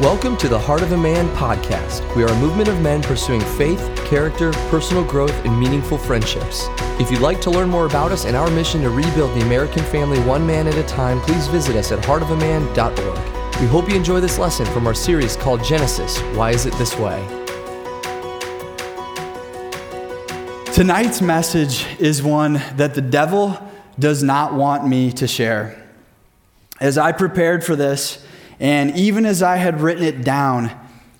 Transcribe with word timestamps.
Welcome 0.00 0.38
to 0.38 0.48
the 0.48 0.58
Heart 0.58 0.80
of 0.80 0.92
a 0.92 0.96
Man 0.96 1.28
podcast. 1.36 2.16
We 2.16 2.22
are 2.22 2.28
a 2.28 2.40
movement 2.40 2.70
of 2.70 2.80
men 2.80 3.02
pursuing 3.02 3.42
faith, 3.42 3.78
character, 4.06 4.50
personal 4.70 5.04
growth, 5.04 5.34
and 5.44 5.60
meaningful 5.60 5.98
friendships. 5.98 6.68
If 6.98 7.10
you'd 7.10 7.20
like 7.20 7.38
to 7.42 7.50
learn 7.50 7.68
more 7.68 7.84
about 7.84 8.10
us 8.10 8.24
and 8.24 8.34
our 8.34 8.50
mission 8.50 8.80
to 8.80 8.88
rebuild 8.88 9.36
the 9.36 9.44
American 9.44 9.84
family 9.84 10.18
one 10.20 10.46
man 10.46 10.66
at 10.66 10.74
a 10.76 10.84
time, 10.84 11.20
please 11.20 11.48
visit 11.48 11.76
us 11.76 11.92
at 11.92 11.98
heartofaman.org. 11.98 13.60
We 13.60 13.66
hope 13.66 13.90
you 13.90 13.94
enjoy 13.94 14.20
this 14.20 14.38
lesson 14.38 14.64
from 14.64 14.86
our 14.86 14.94
series 14.94 15.36
called 15.36 15.62
Genesis 15.62 16.18
Why 16.34 16.52
Is 16.52 16.64
It 16.64 16.72
This 16.76 16.96
Way? 16.96 17.22
Tonight's 20.72 21.20
message 21.20 21.84
is 21.98 22.22
one 22.22 22.54
that 22.76 22.94
the 22.94 23.02
devil 23.02 23.70
does 23.98 24.22
not 24.22 24.54
want 24.54 24.88
me 24.88 25.12
to 25.12 25.28
share. 25.28 25.86
As 26.80 26.96
I 26.96 27.12
prepared 27.12 27.62
for 27.62 27.76
this, 27.76 28.24
and 28.60 28.94
even 28.96 29.24
as 29.24 29.42
I 29.42 29.56
had 29.56 29.80
written 29.80 30.04
it 30.04 30.22
down, 30.22 30.70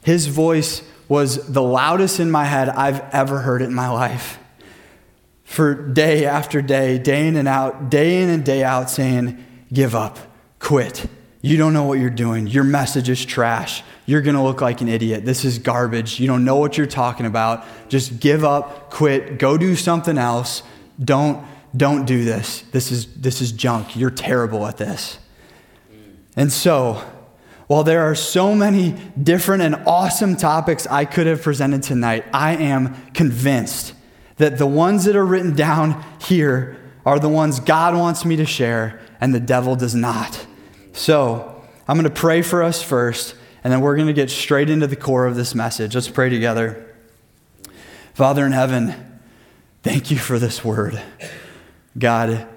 his 0.05 0.27
voice 0.27 0.83
was 1.09 1.47
the 1.49 1.63
loudest 1.63 2.21
in 2.21 2.31
my 2.31 2.45
head 2.45 2.69
I've 2.69 3.01
ever 3.13 3.41
heard 3.41 3.63
it 3.63 3.67
in 3.67 3.75
my 3.75 3.89
life. 3.89 4.39
For 5.45 5.75
day 5.75 6.27
after 6.27 6.63
day, 6.63 6.99
day 6.99 7.27
in 7.27 7.35
and 7.35 7.49
out, 7.49 7.91
day 7.91 8.23
in 8.23 8.29
and 8.29 8.45
day 8.45 8.63
out, 8.63 8.89
saying, 8.89 9.45
Give 9.73 9.95
up, 9.95 10.19
quit. 10.61 11.07
You 11.43 11.57
don't 11.57 11.73
know 11.73 11.85
what 11.85 11.99
you're 11.99 12.11
doing. 12.11 12.47
Your 12.47 12.65
message 12.65 13.09
is 13.09 13.25
trash. 13.25 13.83
You're 14.05 14.21
going 14.21 14.37
to 14.37 14.43
look 14.43 14.61
like 14.61 14.81
an 14.81 14.89
idiot. 14.89 15.25
This 15.25 15.45
is 15.45 15.59
garbage. 15.59 16.21
You 16.21 16.27
don't 16.27 16.45
know 16.45 16.57
what 16.57 16.77
you're 16.77 16.87
talking 16.87 17.25
about. 17.25 17.65
Just 17.89 18.21
give 18.21 18.45
up, 18.45 18.91
quit, 18.91 19.39
go 19.39 19.57
do 19.57 19.75
something 19.75 20.19
else. 20.19 20.63
Don't 21.03 21.47
don't 21.77 22.05
do 22.05 22.25
this. 22.25 22.63
This 22.73 22.91
is 22.91 23.07
this 23.15 23.41
is 23.41 23.53
junk. 23.53 23.97
You're 23.97 24.11
terrible 24.11 24.67
at 24.67 24.77
this. 24.77 25.19
And 26.37 26.53
so, 26.53 27.03
while 27.71 27.85
there 27.85 28.01
are 28.01 28.17
so 28.17 28.53
many 28.53 28.97
different 29.23 29.63
and 29.63 29.77
awesome 29.87 30.35
topics 30.35 30.89
I 30.89 31.05
could 31.05 31.29
have 31.29 31.41
presented 31.41 31.85
tonight, 31.85 32.25
I 32.35 32.57
am 32.57 33.13
convinced 33.13 33.93
that 34.39 34.59
the 34.59 34.67
ones 34.67 35.05
that 35.05 35.15
are 35.15 35.25
written 35.25 35.55
down 35.55 36.05
here 36.21 36.81
are 37.07 37.21
the 37.21 37.29
ones 37.29 37.61
God 37.61 37.95
wants 37.95 38.25
me 38.25 38.35
to 38.35 38.45
share 38.45 39.01
and 39.21 39.33
the 39.33 39.39
devil 39.39 39.77
does 39.77 39.95
not. 39.95 40.45
So, 40.95 41.63
I'm 41.87 41.97
going 41.97 42.13
to 42.13 42.21
pray 42.21 42.43
for 42.43 42.65
us 42.65 42.83
first, 42.83 43.37
and 43.63 43.73
then 43.73 43.83
we're 43.83 43.95
going 43.95 44.09
to 44.09 44.13
get 44.13 44.33
straight 44.33 44.69
into 44.69 44.89
the 44.89 44.97
core 44.97 45.27
of 45.27 45.37
this 45.37 45.55
message. 45.55 45.95
Let's 45.95 46.09
pray 46.09 46.29
together. 46.29 46.93
Father 48.15 48.45
in 48.45 48.51
heaven, 48.51 49.21
thank 49.85 50.11
you 50.11 50.19
for 50.19 50.41
this 50.41 50.65
word. 50.65 51.01
God, 51.97 52.49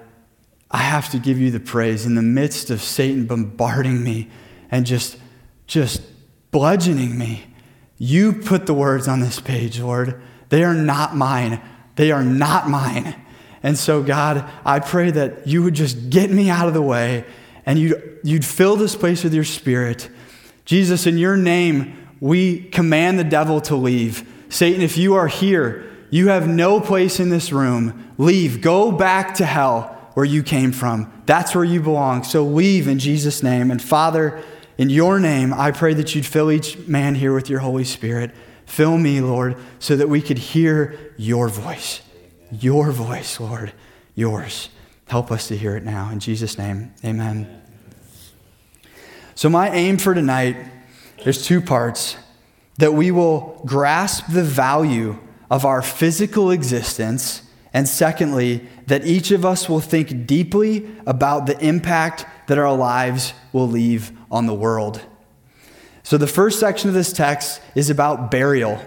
I 0.72 0.78
have 0.78 1.08
to 1.10 1.20
give 1.20 1.38
you 1.38 1.52
the 1.52 1.60
praise 1.60 2.04
in 2.04 2.16
the 2.16 2.22
midst 2.22 2.68
of 2.68 2.82
Satan 2.82 3.26
bombarding 3.26 4.02
me 4.02 4.28
and 4.70 4.86
just, 4.86 5.16
just 5.66 6.02
bludgeoning 6.50 7.16
me. 7.16 7.44
You 7.98 8.32
put 8.32 8.66
the 8.66 8.74
words 8.74 9.08
on 9.08 9.20
this 9.20 9.40
page, 9.40 9.80
Lord. 9.80 10.20
They 10.48 10.64
are 10.64 10.74
not 10.74 11.16
mine. 11.16 11.60
They 11.96 12.10
are 12.10 12.24
not 12.24 12.68
mine. 12.68 13.14
And 13.62 13.78
so, 13.78 14.02
God, 14.02 14.48
I 14.64 14.80
pray 14.80 15.10
that 15.10 15.46
you 15.46 15.62
would 15.62 15.74
just 15.74 16.10
get 16.10 16.30
me 16.30 16.50
out 16.50 16.68
of 16.68 16.74
the 16.74 16.82
way 16.82 17.24
and 17.66 17.78
you'd, 17.78 18.20
you'd 18.22 18.44
fill 18.44 18.76
this 18.76 18.94
place 18.94 19.24
with 19.24 19.32
your 19.32 19.44
spirit. 19.44 20.10
Jesus, 20.64 21.06
in 21.06 21.18
your 21.18 21.36
name, 21.36 21.96
we 22.20 22.60
command 22.60 23.18
the 23.18 23.24
devil 23.24 23.60
to 23.62 23.76
leave. 23.76 24.28
Satan, 24.48 24.82
if 24.82 24.96
you 24.96 25.14
are 25.14 25.28
here, 25.28 25.90
you 26.10 26.28
have 26.28 26.46
no 26.46 26.80
place 26.80 27.18
in 27.18 27.30
this 27.30 27.52
room. 27.52 28.12
Leave. 28.18 28.60
Go 28.60 28.92
back 28.92 29.34
to 29.36 29.44
hell 29.44 30.10
where 30.14 30.26
you 30.26 30.42
came 30.42 30.70
from. 30.70 31.10
That's 31.26 31.54
where 31.54 31.64
you 31.64 31.80
belong. 31.80 32.22
So 32.22 32.44
leave 32.44 32.86
in 32.86 32.98
Jesus' 32.98 33.42
name. 33.42 33.70
And 33.70 33.82
Father, 33.82 34.42
in 34.76 34.90
your 34.90 35.20
name, 35.20 35.52
I 35.52 35.70
pray 35.70 35.94
that 35.94 36.14
you'd 36.14 36.26
fill 36.26 36.50
each 36.50 36.78
man 36.86 37.14
here 37.14 37.32
with 37.32 37.48
your 37.48 37.60
Holy 37.60 37.84
Spirit. 37.84 38.32
Fill 38.66 38.98
me, 38.98 39.20
Lord, 39.20 39.56
so 39.78 39.94
that 39.96 40.08
we 40.08 40.20
could 40.20 40.38
hear 40.38 41.12
your 41.16 41.48
voice. 41.48 42.02
Your 42.50 42.90
voice, 42.90 43.38
Lord, 43.38 43.72
yours. 44.14 44.70
Help 45.06 45.30
us 45.30 45.48
to 45.48 45.56
hear 45.56 45.76
it 45.76 45.84
now. 45.84 46.10
In 46.10 46.18
Jesus' 46.18 46.58
name, 46.58 46.92
amen. 47.04 47.62
So, 49.34 49.48
my 49.48 49.70
aim 49.70 49.98
for 49.98 50.14
tonight, 50.14 50.56
there's 51.22 51.44
two 51.44 51.60
parts 51.60 52.16
that 52.78 52.94
we 52.94 53.10
will 53.10 53.60
grasp 53.64 54.26
the 54.28 54.42
value 54.42 55.18
of 55.50 55.64
our 55.64 55.82
physical 55.82 56.50
existence, 56.50 57.42
and 57.72 57.88
secondly, 57.88 58.66
that 58.86 59.06
each 59.06 59.30
of 59.30 59.44
us 59.44 59.68
will 59.68 59.80
think 59.80 60.26
deeply 60.26 60.88
about 61.06 61.46
the 61.46 61.58
impact 61.64 62.26
that 62.48 62.58
our 62.58 62.74
lives 62.74 63.32
will 63.52 63.68
leave 63.68 64.12
on 64.34 64.46
the 64.46 64.54
world. 64.54 65.00
So, 66.02 66.18
the 66.18 66.26
first 66.26 66.60
section 66.60 66.88
of 66.88 66.94
this 66.94 67.12
text 67.12 67.62
is 67.74 67.88
about 67.88 68.30
burial 68.30 68.84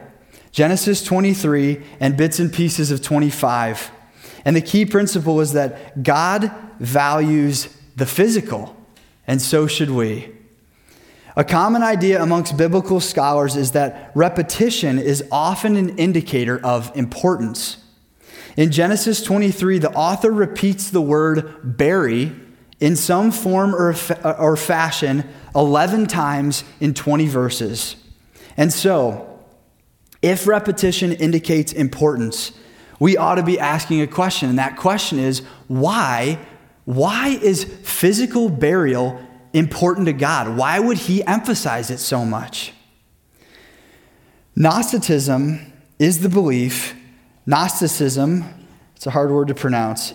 Genesis 0.51 1.03
23 1.03 1.81
and 1.99 2.17
bits 2.17 2.39
and 2.39 2.51
pieces 2.51 2.91
of 2.91 3.01
25. 3.01 3.91
And 4.43 4.55
the 4.55 4.61
key 4.61 4.85
principle 4.85 5.39
is 5.39 5.53
that 5.53 6.03
God 6.03 6.51
values 6.79 7.75
the 7.95 8.05
physical, 8.05 8.75
and 9.25 9.41
so 9.41 9.67
should 9.67 9.89
we. 9.89 10.31
A 11.35 11.43
common 11.43 11.83
idea 11.83 12.21
amongst 12.21 12.57
biblical 12.57 12.99
scholars 12.99 13.55
is 13.55 13.71
that 13.71 14.11
repetition 14.15 14.99
is 14.99 15.23
often 15.31 15.75
an 15.75 15.97
indicator 15.97 16.59
of 16.63 16.91
importance. 16.95 17.77
In 18.57 18.71
Genesis 18.71 19.23
23, 19.23 19.79
the 19.79 19.91
author 19.93 20.31
repeats 20.31 20.89
the 20.89 21.01
word 21.01 21.77
bury 21.77 22.35
in 22.79 22.95
some 22.95 23.31
form 23.31 23.73
or, 23.73 23.95
or 24.23 24.55
fashion 24.55 25.27
11 25.55 26.07
times 26.07 26.63
in 26.79 26.93
20 26.93 27.27
verses. 27.27 27.95
And 28.55 28.71
so, 28.71 29.39
if 30.21 30.47
repetition 30.47 31.11
indicates 31.11 31.73
importance, 31.73 32.51
we 32.99 33.17
ought 33.17 33.35
to 33.35 33.43
be 33.43 33.59
asking 33.59 34.01
a 34.01 34.07
question. 34.07 34.49
And 34.49 34.59
that 34.59 34.77
question 34.77 35.19
is 35.19 35.39
why? 35.67 36.39
Why 36.85 37.29
is 37.29 37.63
physical 37.63 38.49
burial 38.49 39.19
important 39.53 40.07
to 40.07 40.13
God? 40.13 40.57
Why 40.57 40.79
would 40.79 40.97
He 40.97 41.23
emphasize 41.23 41.89
it 41.89 41.99
so 41.99 42.25
much? 42.25 42.73
Gnosticism 44.55 45.73
is 45.99 46.21
the 46.21 46.29
belief, 46.29 46.95
Gnosticism, 47.45 48.43
it's 48.95 49.05
a 49.05 49.11
hard 49.11 49.29
word 49.29 49.49
to 49.49 49.53
pronounce, 49.53 50.13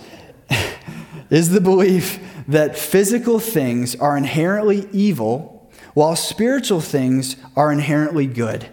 is 1.31 1.50
the 1.50 1.61
belief 1.61 2.19
that 2.48 2.78
physical 2.78 3.38
things 3.38 3.94
are 3.97 4.16
inherently 4.16 4.88
evil, 4.92 5.70
while 5.94 6.16
spiritual 6.16 6.80
things 6.80 7.36
are 7.56 7.72
inherently 7.72 8.26
good. 8.26 8.69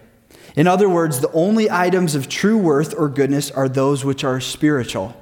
In 0.55 0.67
other 0.67 0.89
words, 0.89 1.19
the 1.19 1.31
only 1.31 1.69
items 1.69 2.15
of 2.15 2.27
true 2.27 2.57
worth 2.57 2.93
or 2.97 3.07
goodness 3.09 3.51
are 3.51 3.69
those 3.69 4.03
which 4.03 4.23
are 4.23 4.39
spiritual. 4.39 5.15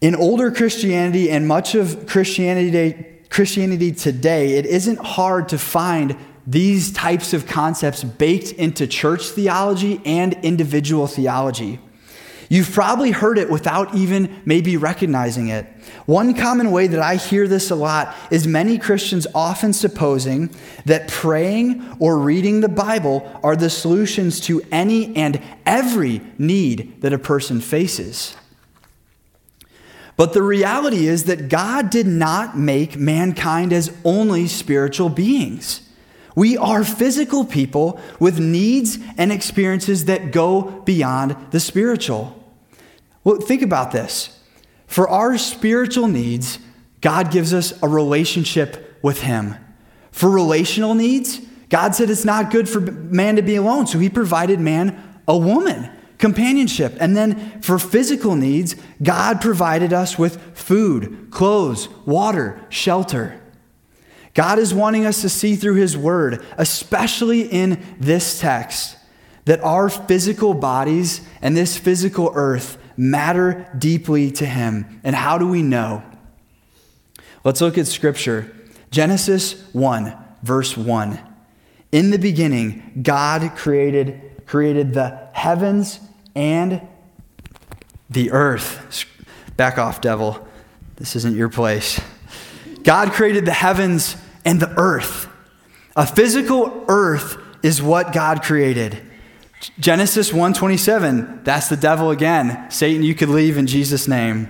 In 0.00 0.14
older 0.14 0.50
Christianity 0.50 1.30
and 1.30 1.48
much 1.48 1.74
of 1.74 2.06
Christianity, 2.06 3.04
Christianity 3.30 3.92
today, 3.92 4.54
it 4.54 4.66
isn't 4.66 4.98
hard 4.98 5.48
to 5.48 5.58
find 5.58 6.16
these 6.46 6.92
types 6.92 7.32
of 7.32 7.46
concepts 7.46 8.04
baked 8.04 8.52
into 8.52 8.86
church 8.86 9.26
theology 9.30 10.00
and 10.04 10.34
individual 10.44 11.06
theology. 11.06 11.80
You've 12.48 12.70
probably 12.70 13.10
heard 13.10 13.38
it 13.38 13.50
without 13.50 13.94
even 13.94 14.42
maybe 14.44 14.76
recognizing 14.76 15.48
it. 15.48 15.66
One 16.06 16.34
common 16.34 16.70
way 16.70 16.86
that 16.86 17.00
I 17.00 17.16
hear 17.16 17.48
this 17.48 17.70
a 17.70 17.74
lot 17.74 18.14
is 18.30 18.46
many 18.46 18.78
Christians 18.78 19.26
often 19.34 19.72
supposing 19.72 20.50
that 20.84 21.08
praying 21.08 21.96
or 21.98 22.18
reading 22.18 22.60
the 22.60 22.68
Bible 22.68 23.28
are 23.42 23.56
the 23.56 23.70
solutions 23.70 24.40
to 24.42 24.62
any 24.70 25.16
and 25.16 25.40
every 25.64 26.20
need 26.38 27.00
that 27.02 27.12
a 27.12 27.18
person 27.18 27.60
faces. 27.60 28.36
But 30.16 30.32
the 30.32 30.42
reality 30.42 31.08
is 31.08 31.24
that 31.24 31.48
God 31.48 31.90
did 31.90 32.06
not 32.06 32.56
make 32.56 32.96
mankind 32.96 33.72
as 33.72 33.94
only 34.04 34.46
spiritual 34.46 35.10
beings. 35.10 35.85
We 36.36 36.56
are 36.58 36.84
physical 36.84 37.44
people 37.44 37.98
with 38.20 38.38
needs 38.38 38.98
and 39.16 39.32
experiences 39.32 40.04
that 40.04 40.30
go 40.30 40.82
beyond 40.82 41.34
the 41.50 41.58
spiritual. 41.58 42.44
Well, 43.24 43.40
think 43.40 43.62
about 43.62 43.90
this. 43.90 44.38
For 44.86 45.08
our 45.08 45.38
spiritual 45.38 46.06
needs, 46.06 46.60
God 47.00 47.32
gives 47.32 47.52
us 47.52 47.72
a 47.82 47.88
relationship 47.88 48.98
with 49.02 49.22
Him. 49.22 49.56
For 50.12 50.30
relational 50.30 50.94
needs, 50.94 51.40
God 51.70 51.94
said 51.94 52.10
it's 52.10 52.24
not 52.24 52.50
good 52.50 52.68
for 52.68 52.80
man 52.80 53.36
to 53.36 53.42
be 53.42 53.56
alone, 53.56 53.86
so 53.86 53.98
He 53.98 54.10
provided 54.10 54.60
man 54.60 55.02
a 55.26 55.36
woman, 55.36 55.90
companionship. 56.18 56.96
And 57.00 57.16
then 57.16 57.62
for 57.62 57.78
physical 57.78 58.36
needs, 58.36 58.76
God 59.02 59.40
provided 59.40 59.92
us 59.92 60.18
with 60.18 60.40
food, 60.54 61.28
clothes, 61.30 61.88
water, 62.04 62.60
shelter. 62.68 63.40
God 64.36 64.58
is 64.58 64.74
wanting 64.74 65.06
us 65.06 65.22
to 65.22 65.30
see 65.30 65.56
through 65.56 65.76
His 65.76 65.96
Word, 65.96 66.44
especially 66.58 67.40
in 67.40 67.82
this 67.98 68.38
text, 68.38 68.98
that 69.46 69.64
our 69.64 69.88
physical 69.88 70.52
bodies 70.52 71.22
and 71.40 71.56
this 71.56 71.78
physical 71.78 72.30
earth 72.34 72.76
matter 72.98 73.66
deeply 73.78 74.30
to 74.32 74.44
Him. 74.44 75.00
And 75.02 75.16
how 75.16 75.38
do 75.38 75.48
we 75.48 75.62
know? 75.62 76.02
Let's 77.44 77.62
look 77.62 77.78
at 77.78 77.86
Scripture. 77.86 78.54
Genesis 78.90 79.54
1, 79.72 80.14
verse 80.42 80.76
1. 80.76 81.18
In 81.92 82.10
the 82.10 82.18
beginning, 82.18 83.00
God 83.02 83.56
created, 83.56 84.42
created 84.44 84.92
the 84.92 85.30
heavens 85.32 85.98
and 86.34 86.86
the 88.10 88.32
earth. 88.32 89.06
Back 89.56 89.78
off, 89.78 90.02
devil. 90.02 90.46
This 90.96 91.16
isn't 91.16 91.36
your 91.36 91.48
place. 91.48 91.98
God 92.82 93.12
created 93.12 93.46
the 93.46 93.52
heavens 93.52 94.16
and 94.46 94.60
the 94.60 94.72
earth. 94.78 95.28
A 95.96 96.06
physical 96.06 96.84
earth 96.88 97.36
is 97.62 97.82
what 97.82 98.12
God 98.12 98.42
created. 98.42 99.02
Genesis 99.80 100.32
1:27, 100.32 101.40
that's 101.44 101.68
the 101.68 101.76
devil 101.76 102.10
again. 102.10 102.70
Satan, 102.70 103.02
you 103.02 103.14
could 103.14 103.28
leave 103.28 103.58
in 103.58 103.66
Jesus 103.66 104.06
name. 104.06 104.48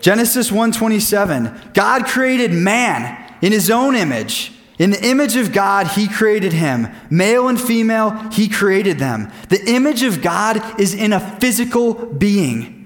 Genesis 0.00 0.50
1:27, 0.50 1.52
God 1.74 2.06
created 2.06 2.52
man 2.52 3.16
in 3.42 3.52
his 3.52 3.70
own 3.70 3.94
image. 3.94 4.52
In 4.78 4.90
the 4.90 5.04
image 5.04 5.34
of 5.34 5.52
God, 5.52 5.88
he 5.88 6.06
created 6.06 6.52
him. 6.52 6.86
Male 7.10 7.48
and 7.48 7.60
female, 7.60 8.16
he 8.30 8.48
created 8.48 9.00
them. 9.00 9.30
The 9.48 9.68
image 9.68 10.04
of 10.04 10.22
God 10.22 10.62
is 10.78 10.94
in 10.94 11.12
a 11.12 11.20
physical 11.40 11.94
being. 11.94 12.77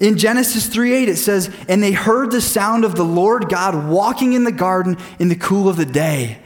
In 0.00 0.16
Genesis 0.16 0.66
3:8 0.68 1.08
it 1.08 1.18
says, 1.18 1.50
"And 1.68 1.82
they 1.82 1.92
heard 1.92 2.30
the 2.30 2.40
sound 2.40 2.84
of 2.84 2.94
the 2.94 3.04
Lord 3.04 3.48
God 3.48 3.88
walking 3.88 4.32
in 4.32 4.44
the 4.44 4.52
garden 4.52 4.96
in 5.18 5.28
the 5.28 5.34
cool 5.34 5.68
of 5.68 5.76
the 5.76 5.84
day." 5.84 6.38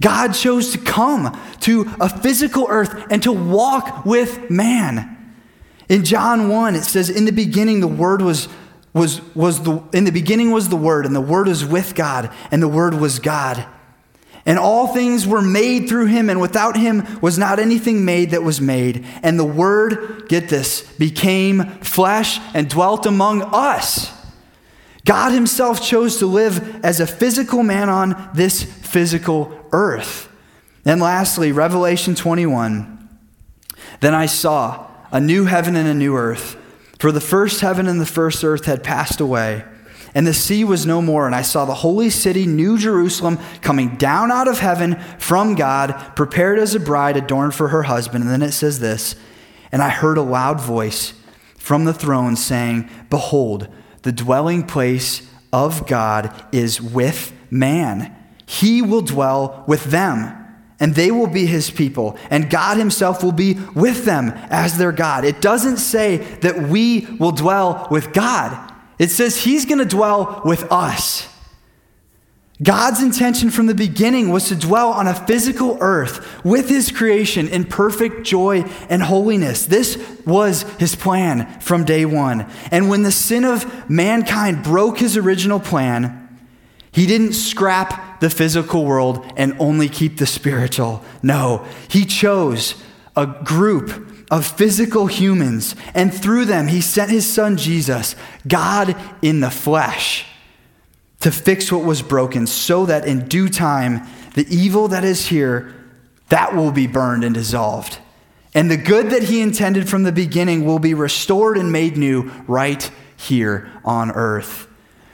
God 0.00 0.32
chose 0.34 0.70
to 0.72 0.78
come 0.78 1.36
to 1.60 1.88
a 2.00 2.08
physical 2.08 2.66
earth 2.68 2.94
and 3.10 3.22
to 3.22 3.32
walk 3.32 4.04
with 4.04 4.50
man. 4.50 5.16
In 5.88 6.04
John 6.04 6.48
1 6.48 6.74
it 6.74 6.84
says, 6.84 7.08
"In 7.08 7.24
the 7.24 7.32
beginning 7.32 7.80
the 7.80 7.88
word 7.88 8.20
was 8.22 8.48
was 8.94 9.20
was 9.34 9.60
the 9.60 9.80
in 9.92 10.04
the 10.04 10.12
beginning 10.12 10.50
was 10.50 10.68
the 10.68 10.76
word 10.76 11.06
and 11.06 11.14
the 11.14 11.20
word 11.20 11.46
was 11.46 11.64
with 11.64 11.94
God 11.94 12.30
and 12.50 12.62
the 12.62 12.68
word 12.68 12.94
was 12.94 13.18
God." 13.18 13.64
And 14.48 14.58
all 14.58 14.86
things 14.86 15.26
were 15.26 15.42
made 15.42 15.90
through 15.90 16.06
him, 16.06 16.30
and 16.30 16.40
without 16.40 16.74
him 16.74 17.06
was 17.20 17.36
not 17.36 17.58
anything 17.58 18.06
made 18.06 18.30
that 18.30 18.42
was 18.42 18.62
made. 18.62 19.04
And 19.22 19.38
the 19.38 19.44
Word, 19.44 20.26
get 20.26 20.48
this, 20.48 20.80
became 20.92 21.64
flesh 21.82 22.40
and 22.54 22.66
dwelt 22.66 23.04
among 23.04 23.42
us. 23.42 24.10
God 25.04 25.32
Himself 25.32 25.82
chose 25.82 26.16
to 26.20 26.26
live 26.26 26.82
as 26.82 26.98
a 26.98 27.06
physical 27.06 27.62
man 27.62 27.90
on 27.90 28.30
this 28.34 28.62
physical 28.62 29.52
earth. 29.70 30.30
And 30.86 30.98
lastly, 30.98 31.52
Revelation 31.52 32.14
21. 32.14 33.06
Then 34.00 34.14
I 34.14 34.24
saw 34.24 34.86
a 35.12 35.20
new 35.20 35.44
heaven 35.44 35.76
and 35.76 35.86
a 35.86 35.92
new 35.92 36.16
earth, 36.16 36.56
for 36.98 37.12
the 37.12 37.20
first 37.20 37.60
heaven 37.60 37.86
and 37.86 38.00
the 38.00 38.06
first 38.06 38.42
earth 38.42 38.64
had 38.64 38.82
passed 38.82 39.20
away 39.20 39.62
and 40.18 40.26
the 40.26 40.34
sea 40.34 40.64
was 40.64 40.84
no 40.84 41.00
more. 41.00 41.26
And 41.26 41.34
I 41.34 41.42
saw 41.42 41.64
the 41.64 41.74
holy 41.74 42.10
city, 42.10 42.44
New 42.44 42.76
Jerusalem, 42.76 43.38
coming 43.60 43.94
down 43.94 44.32
out 44.32 44.48
of 44.48 44.58
heaven 44.58 44.98
from 45.20 45.54
God, 45.54 45.92
prepared 46.16 46.58
as 46.58 46.74
a 46.74 46.80
bride 46.80 47.16
adorned 47.16 47.54
for 47.54 47.68
her 47.68 47.84
husband. 47.84 48.24
And 48.24 48.32
then 48.32 48.42
it 48.42 48.50
says 48.50 48.80
this 48.80 49.14
And 49.70 49.80
I 49.80 49.90
heard 49.90 50.18
a 50.18 50.22
loud 50.22 50.60
voice 50.60 51.14
from 51.56 51.84
the 51.84 51.94
throne 51.94 52.34
saying, 52.34 52.90
Behold, 53.10 53.68
the 54.02 54.10
dwelling 54.10 54.64
place 54.66 55.22
of 55.52 55.86
God 55.86 56.34
is 56.50 56.82
with 56.82 57.32
man. 57.48 58.12
He 58.44 58.82
will 58.82 59.02
dwell 59.02 59.62
with 59.68 59.84
them, 59.84 60.34
and 60.80 60.96
they 60.96 61.12
will 61.12 61.28
be 61.28 61.46
his 61.46 61.70
people, 61.70 62.18
and 62.28 62.50
God 62.50 62.76
himself 62.76 63.22
will 63.22 63.30
be 63.30 63.54
with 63.72 64.04
them 64.04 64.30
as 64.50 64.78
their 64.78 64.90
God. 64.90 65.24
It 65.24 65.40
doesn't 65.40 65.76
say 65.76 66.16
that 66.40 66.68
we 66.68 67.06
will 67.20 67.30
dwell 67.30 67.86
with 67.88 68.12
God. 68.12 68.67
It 68.98 69.10
says 69.10 69.44
he's 69.44 69.64
going 69.64 69.78
to 69.78 69.84
dwell 69.84 70.42
with 70.44 70.70
us. 70.72 71.28
God's 72.60 73.00
intention 73.00 73.50
from 73.50 73.66
the 73.66 73.74
beginning 73.74 74.30
was 74.30 74.48
to 74.48 74.56
dwell 74.56 74.90
on 74.90 75.06
a 75.06 75.14
physical 75.14 75.78
earth 75.80 76.44
with 76.44 76.68
his 76.68 76.90
creation 76.90 77.46
in 77.46 77.64
perfect 77.64 78.24
joy 78.26 78.62
and 78.88 79.00
holiness. 79.00 79.64
This 79.64 79.96
was 80.26 80.62
his 80.78 80.96
plan 80.96 81.60
from 81.60 81.84
day 81.84 82.04
one. 82.04 82.50
And 82.72 82.88
when 82.88 83.04
the 83.04 83.12
sin 83.12 83.44
of 83.44 83.88
mankind 83.88 84.64
broke 84.64 84.98
his 84.98 85.16
original 85.16 85.60
plan, 85.60 86.24
he 86.90 87.06
didn't 87.06 87.34
scrap 87.34 88.18
the 88.18 88.30
physical 88.30 88.84
world 88.84 89.24
and 89.36 89.54
only 89.60 89.88
keep 89.88 90.18
the 90.18 90.26
spiritual. 90.26 91.04
No, 91.22 91.64
he 91.86 92.04
chose 92.04 92.74
a 93.14 93.26
group 93.26 94.07
of 94.30 94.46
physical 94.46 95.06
humans, 95.06 95.74
and 95.94 96.12
through 96.12 96.44
them, 96.44 96.68
he 96.68 96.80
sent 96.80 97.10
his 97.10 97.30
son 97.30 97.56
Jesus, 97.56 98.14
God 98.46 98.96
in 99.22 99.40
the 99.40 99.50
flesh, 99.50 100.26
to 101.20 101.30
fix 101.30 101.72
what 101.72 101.84
was 101.84 102.02
broken, 102.02 102.46
so 102.46 102.86
that 102.86 103.06
in 103.06 103.26
due 103.26 103.48
time, 103.48 104.06
the 104.34 104.46
evil 104.54 104.88
that 104.88 105.04
is 105.04 105.26
here, 105.26 105.74
that 106.28 106.54
will 106.54 106.72
be 106.72 106.86
burned 106.86 107.24
and 107.24 107.34
dissolved. 107.34 107.98
And 108.54 108.70
the 108.70 108.76
good 108.76 109.10
that 109.10 109.24
he 109.24 109.40
intended 109.40 109.88
from 109.88 110.02
the 110.02 110.12
beginning 110.12 110.64
will 110.64 110.78
be 110.78 110.94
restored 110.94 111.56
and 111.56 111.72
made 111.72 111.96
new 111.96 112.30
right 112.46 112.90
here 113.16 113.70
on 113.84 114.10
earth. 114.10 114.66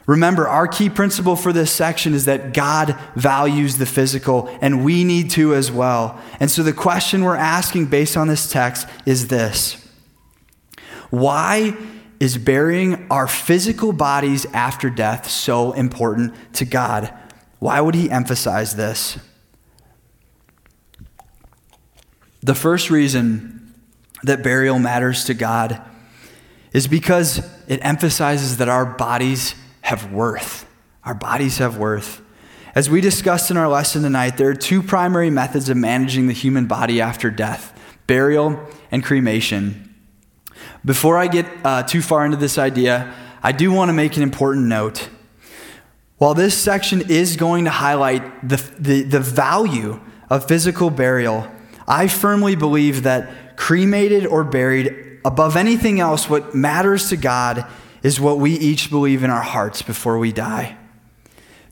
Remember, 0.06 0.46
our 0.46 0.68
key 0.68 0.90
principle 0.90 1.34
for 1.34 1.52
this 1.52 1.70
section 1.70 2.12
is 2.12 2.26
that 2.26 2.52
God 2.52 2.98
values 3.16 3.78
the 3.78 3.86
physical, 3.86 4.54
and 4.60 4.84
we 4.84 5.02
need 5.02 5.30
to 5.30 5.54
as 5.54 5.72
well. 5.72 6.20
And 6.40 6.50
so 6.50 6.62
the 6.62 6.74
question 6.74 7.24
we're 7.24 7.36
asking 7.36 7.86
based 7.86 8.16
on 8.16 8.28
this 8.28 8.50
text 8.50 8.86
is 9.06 9.28
this 9.28 9.82
Why 11.10 11.74
is 12.20 12.36
burying 12.36 13.06
our 13.10 13.26
physical 13.26 13.92
bodies 13.92 14.46
after 14.52 14.90
death 14.90 15.28
so 15.28 15.72
important 15.72 16.34
to 16.54 16.66
God? 16.66 17.12
Why 17.58 17.80
would 17.80 17.94
He 17.94 18.10
emphasize 18.10 18.76
this? 18.76 19.18
The 22.42 22.54
first 22.54 22.90
reason 22.90 23.74
that 24.22 24.42
burial 24.42 24.78
matters 24.78 25.24
to 25.24 25.34
God 25.34 25.80
is 26.74 26.86
because 26.86 27.38
it 27.68 27.80
emphasizes 27.82 28.58
that 28.58 28.68
our 28.68 28.84
bodies 28.84 29.54
have 29.84 30.10
worth. 30.10 30.66
Our 31.04 31.14
bodies 31.14 31.58
have 31.58 31.76
worth. 31.76 32.22
As 32.74 32.88
we 32.88 33.02
discussed 33.02 33.50
in 33.50 33.58
our 33.58 33.68
lesson 33.68 34.02
tonight, 34.02 34.38
there 34.38 34.48
are 34.48 34.54
two 34.54 34.82
primary 34.82 35.28
methods 35.28 35.68
of 35.68 35.76
managing 35.76 36.26
the 36.26 36.32
human 36.32 36.66
body 36.66 37.00
after 37.00 37.30
death 37.30 37.70
burial 38.06 38.60
and 38.90 39.02
cremation. 39.02 39.94
Before 40.84 41.16
I 41.16 41.26
get 41.26 41.46
uh, 41.64 41.82
too 41.82 42.02
far 42.02 42.24
into 42.24 42.36
this 42.36 42.58
idea, 42.58 43.14
I 43.42 43.52
do 43.52 43.72
want 43.72 43.90
to 43.90 43.92
make 43.92 44.16
an 44.16 44.22
important 44.22 44.66
note. 44.66 45.08
While 46.16 46.34
this 46.34 46.56
section 46.56 47.10
is 47.10 47.36
going 47.36 47.64
to 47.64 47.70
highlight 47.70 48.46
the, 48.46 48.56
the, 48.78 49.02
the 49.02 49.20
value 49.20 50.00
of 50.30 50.48
physical 50.48 50.90
burial, 50.90 51.50
I 51.86 52.08
firmly 52.08 52.56
believe 52.56 53.02
that 53.02 53.56
cremated 53.56 54.26
or 54.26 54.44
buried, 54.44 55.20
above 55.24 55.56
anything 55.56 56.00
else, 56.00 56.28
what 56.28 56.54
matters 56.54 57.10
to 57.10 57.16
God 57.16 57.66
is 58.04 58.20
what 58.20 58.38
we 58.38 58.52
each 58.52 58.90
believe 58.90 59.24
in 59.24 59.30
our 59.30 59.42
hearts 59.42 59.82
before 59.82 60.18
we 60.18 60.30
die. 60.30 60.76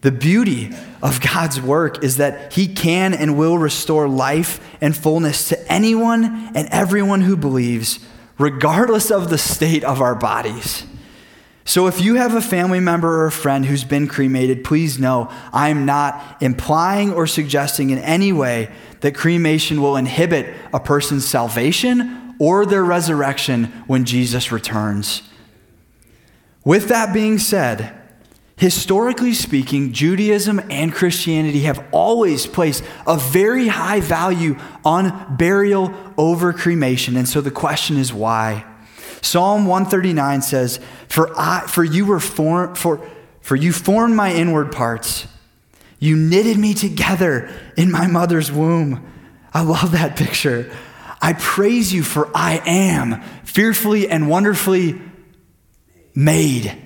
The 0.01 0.11
beauty 0.11 0.73
of 1.01 1.21
God's 1.21 1.61
work 1.61 2.03
is 2.03 2.17
that 2.17 2.55
He 2.55 2.67
can 2.67 3.15
and 3.15 3.39
will 3.39 3.59
restore 3.59 4.09
life 4.09 4.59
and 4.81 4.97
fullness 4.97 5.49
to 5.51 5.73
anyone 5.73 6.51
and 6.57 6.67
everyone 6.71 7.21
who 7.21 7.37
believes, 7.37 8.01
regardless 8.37 9.13
of 9.13 9.31
the 9.31 9.39
state 9.39 9.85
of 9.85 10.01
our 10.01 10.17
bodies. 10.17 10.85
So, 11.65 11.87
if 11.87 12.01
you 12.01 12.17
have 12.17 12.35
a 12.35 12.41
family 12.41 12.81
member 12.81 13.23
or 13.23 13.27
a 13.27 13.33
friend 13.33 13.65
who's 13.65 13.85
been 13.85 14.09
cremated, 14.09 14.65
please 14.65 14.99
know 14.99 15.31
I'm 15.53 15.87
not 15.87 16.43
implying 16.43 17.13
or 17.13 17.29
suggesting 17.29 17.91
in 17.91 17.99
any 17.99 18.33
way 18.33 18.73
that 19.01 19.15
cremation 19.15 19.81
will 19.81 19.97
inhibit 19.97 20.53
a 20.75 20.81
person's 20.81 21.25
salvation 21.25 22.35
or 22.41 22.67
their 22.67 22.85
resurrection 22.85 23.67
when 23.87 24.05
Jesus 24.05 24.51
returns. 24.51 25.23
With 26.65 26.89
that 26.89 27.13
being 27.13 27.39
said, 27.39 27.93
historically 28.57 29.35
speaking, 29.35 29.93
Judaism 29.93 30.61
and 30.71 30.93
Christianity 30.93 31.61
have 31.63 31.85
always 31.91 32.47
placed 32.47 32.85
a 33.07 33.17
very 33.17 33.69
high 33.69 34.01
value 34.01 34.57
on 34.85 35.37
burial 35.37 35.93
over 36.17 36.53
cremation. 36.53 37.17
And 37.17 37.29
so 37.29 37.41
the 37.41 37.51
question 37.51 37.97
is 37.97 38.13
why? 38.13 38.65
Psalm 39.21 39.67
139 39.67 40.43
says, 40.43 40.79
For, 41.09 41.33
I, 41.37 41.67
for 41.67 41.83
you 41.83 42.07
were 42.07 42.21
for, 42.21 42.75
for 42.75 43.57
you 43.57 43.73
formed 43.73 44.15
my 44.15 44.33
inward 44.33 44.73
parts. 44.73 45.27
You 45.99 46.17
knitted 46.17 46.59
me 46.59 46.75
together 46.75 47.49
in 47.77 47.91
my 47.91 48.09
mother's 48.09 48.51
womb. 48.51 49.09
I 49.55 49.63
love 49.63 49.93
that 49.93 50.17
picture. 50.17 50.73
I 51.21 51.35
praise 51.35 51.93
you, 51.93 52.03
for 52.03 52.29
I 52.35 52.61
am 52.67 53.23
fearfully 53.45 54.09
and 54.09 54.29
wonderfully 54.29 55.01
made. 56.15 56.77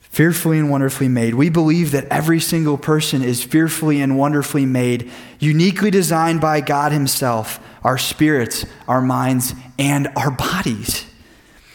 Fearfully 0.00 0.58
and 0.58 0.70
wonderfully 0.70 1.08
made. 1.08 1.34
We 1.34 1.50
believe 1.50 1.90
that 1.90 2.06
every 2.06 2.40
single 2.40 2.78
person 2.78 3.22
is 3.22 3.44
fearfully 3.44 4.00
and 4.00 4.16
wonderfully 4.18 4.64
made, 4.64 5.10
uniquely 5.38 5.90
designed 5.90 6.40
by 6.40 6.62
God 6.62 6.92
Himself, 6.92 7.60
our 7.84 7.98
spirits, 7.98 8.64
our 8.88 9.02
minds, 9.02 9.54
and 9.78 10.08
our 10.16 10.30
bodies. 10.30 11.04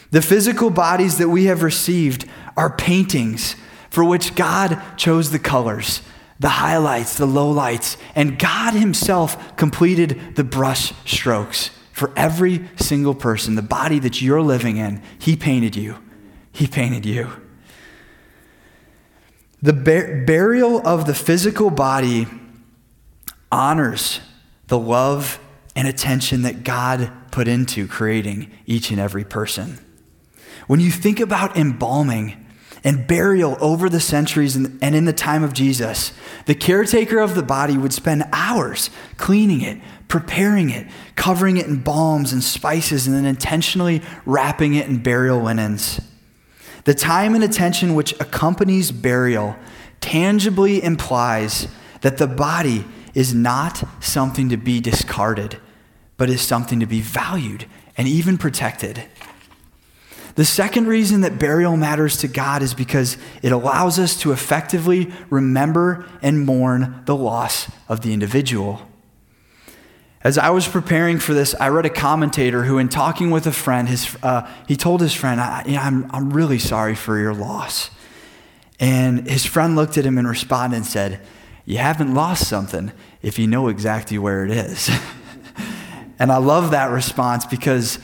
The 0.09 0.21
physical 0.21 0.71
bodies 0.71 1.19
that 1.19 1.29
we 1.29 1.45
have 1.45 1.61
received 1.61 2.27
are 2.57 2.75
paintings 2.75 3.55
for 3.91 4.03
which 4.03 4.35
God 4.35 4.81
chose 4.97 5.31
the 5.31 5.39
colors. 5.39 6.01
the 6.41 6.50
highlights, 6.50 7.17
the 7.17 7.27
lowlights, 7.27 7.97
and 8.15 8.39
God 8.39 8.73
Himself 8.73 9.55
completed 9.57 10.35
the 10.35 10.43
brush 10.43 10.91
strokes 11.05 11.69
for 11.93 12.11
every 12.17 12.67
single 12.77 13.13
person. 13.13 13.53
The 13.53 13.61
body 13.61 14.00
that 14.00 14.23
you're 14.23 14.41
living 14.41 14.77
in, 14.77 15.03
He 15.19 15.35
painted 15.35 15.75
you. 15.75 15.97
He 16.51 16.67
painted 16.67 17.05
you. 17.05 17.29
The 19.62 19.74
bur- 19.74 20.25
burial 20.25 20.86
of 20.86 21.05
the 21.05 21.13
physical 21.13 21.70
body 21.70 22.27
honors 23.51 24.20
the 24.67 24.79
love 24.79 25.39
and 25.75 25.88
attention 25.88 26.41
that 26.43 26.63
God 26.63 27.12
put 27.31 27.48
into 27.48 27.88
creating 27.88 28.51
each 28.65 28.91
and 28.91 29.00
every 29.00 29.24
person. 29.24 29.77
When 30.67 30.79
you 30.79 30.91
think 30.91 31.20
about 31.20 31.58
embalming 31.58 32.38
and 32.84 33.05
burial 33.08 33.58
over 33.62 33.89
the 33.89 34.00
centuries 34.00 34.55
and 34.55 34.81
in 34.81 35.05
the 35.05 35.13
time 35.13 35.43
of 35.43 35.53
Jesus, 35.53 36.13
the 36.46 36.55
caretaker 36.55 37.20
of 37.20 37.36
the 37.36 37.43
body 37.43 37.77
would 37.77 37.93
spend 37.93 38.24
hours 38.34 38.89
cleaning 39.17 39.62
it, 39.62 39.79
preparing 40.08 40.70
it, 40.70 40.88
covering 41.15 41.58
it 41.58 41.67
in 41.67 41.81
balms 41.81 42.34
and 42.34 42.43
spices, 42.43 43.05
and 43.05 43.15
then 43.15 43.25
intentionally 43.25 44.01
wrapping 44.25 44.74
it 44.74 44.88
in 44.88 44.98
burial 44.98 45.39
linens. 45.39 46.01
The 46.83 46.93
time 46.93 47.35
and 47.35 47.43
attention 47.43 47.93
which 47.93 48.13
accompanies 48.19 48.91
burial 48.91 49.55
tangibly 50.00 50.83
implies 50.83 51.67
that 52.01 52.17
the 52.17 52.27
body 52.27 52.85
is 53.13 53.33
not 53.33 53.83
something 54.03 54.50
to 54.50 54.57
be 54.57 54.79
discarded, 54.79 55.57
but 56.17 56.29
is 56.29 56.41
something 56.41 56.79
to 56.79 56.85
be 56.85 57.01
valued 57.01 57.65
and 57.97 58.07
even 58.07 58.38
protected. 58.38 59.03
The 60.35 60.45
second 60.45 60.88
reason 60.88 61.21
that 61.21 61.38
burial 61.38 61.75
matters 61.75 62.17
to 62.17 62.27
God 62.27 62.63
is 62.63 62.73
because 62.73 63.17
it 63.41 63.51
allows 63.51 64.00
us 64.00 64.19
to 64.21 64.31
effectively 64.31 65.11
remember 65.29 66.05
and 66.21 66.45
mourn 66.45 67.03
the 67.05 67.15
loss 67.15 67.69
of 67.89 68.01
the 68.01 68.13
individual. 68.13 68.88
As 70.24 70.38
I 70.38 70.51
was 70.51 70.68
preparing 70.68 71.18
for 71.18 71.34
this, 71.34 71.56
I 71.60 71.70
read 71.70 71.88
a 71.88 71.90
commentator 71.90 72.63
who, 72.63 72.78
in 72.78 72.90
talking 72.90 73.32
with 73.32 73.48
a 73.48 73.51
friend, 73.51 73.90
his, 73.90 74.16
uh, 74.22 74.48
he 74.68 74.75
told 74.75 75.01
his 75.01 75.16
friend, 75.16 75.42
I, 75.42 75.63
you 75.66 75.74
know, 75.74 75.82
I'm, 75.82 76.12
I'm 76.12 76.32
really 76.32 76.60
sorry 76.60 76.94
for 76.94 77.18
your 77.18 77.34
loss. 77.34 77.90
And 78.80 79.28
his 79.28 79.46
friend 79.46 79.75
looked 79.75 79.98
at 79.98 80.06
him 80.06 80.20
and 80.20 80.28
responded 80.28 80.75
and 80.75 80.86
said, 80.86 81.22
You 81.66 81.80
haven't 81.80 82.13
lost 82.13 82.48
something 82.48 82.92
if 83.24 83.40
you 83.40 83.48
know 83.48 83.68
exactly 83.68 84.20
where 84.20 84.46
it 84.46 84.51
is. 84.51 84.92
and 86.20 86.32
I 86.32 86.38
love 86.38 86.70
that 86.70 86.92
response 86.92 87.46
because 87.46 87.98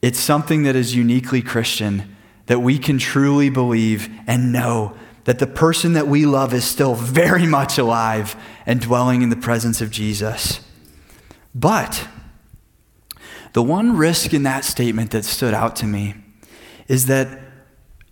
it's 0.00 0.18
something 0.18 0.62
that 0.62 0.76
is 0.76 0.94
uniquely 0.94 1.42
Christian, 1.42 2.16
that 2.46 2.60
we 2.60 2.78
can 2.78 2.98
truly 2.98 3.50
believe 3.50 4.08
and 4.26 4.50
know 4.50 4.96
that 5.24 5.38
the 5.38 5.46
person 5.46 5.92
that 5.92 6.06
we 6.08 6.24
love 6.24 6.54
is 6.54 6.64
still 6.64 6.94
very 6.94 7.46
much 7.46 7.76
alive 7.76 8.34
and 8.64 8.80
dwelling 8.80 9.20
in 9.20 9.28
the 9.28 9.36
presence 9.36 9.82
of 9.82 9.90
Jesus. 9.90 10.60
But 11.54 12.06
the 13.52 13.62
one 13.62 13.96
risk 13.96 14.32
in 14.32 14.44
that 14.44 14.64
statement 14.64 15.10
that 15.10 15.24
stood 15.24 15.54
out 15.54 15.76
to 15.76 15.86
me 15.86 16.14
is 16.88 17.06
that 17.06 17.40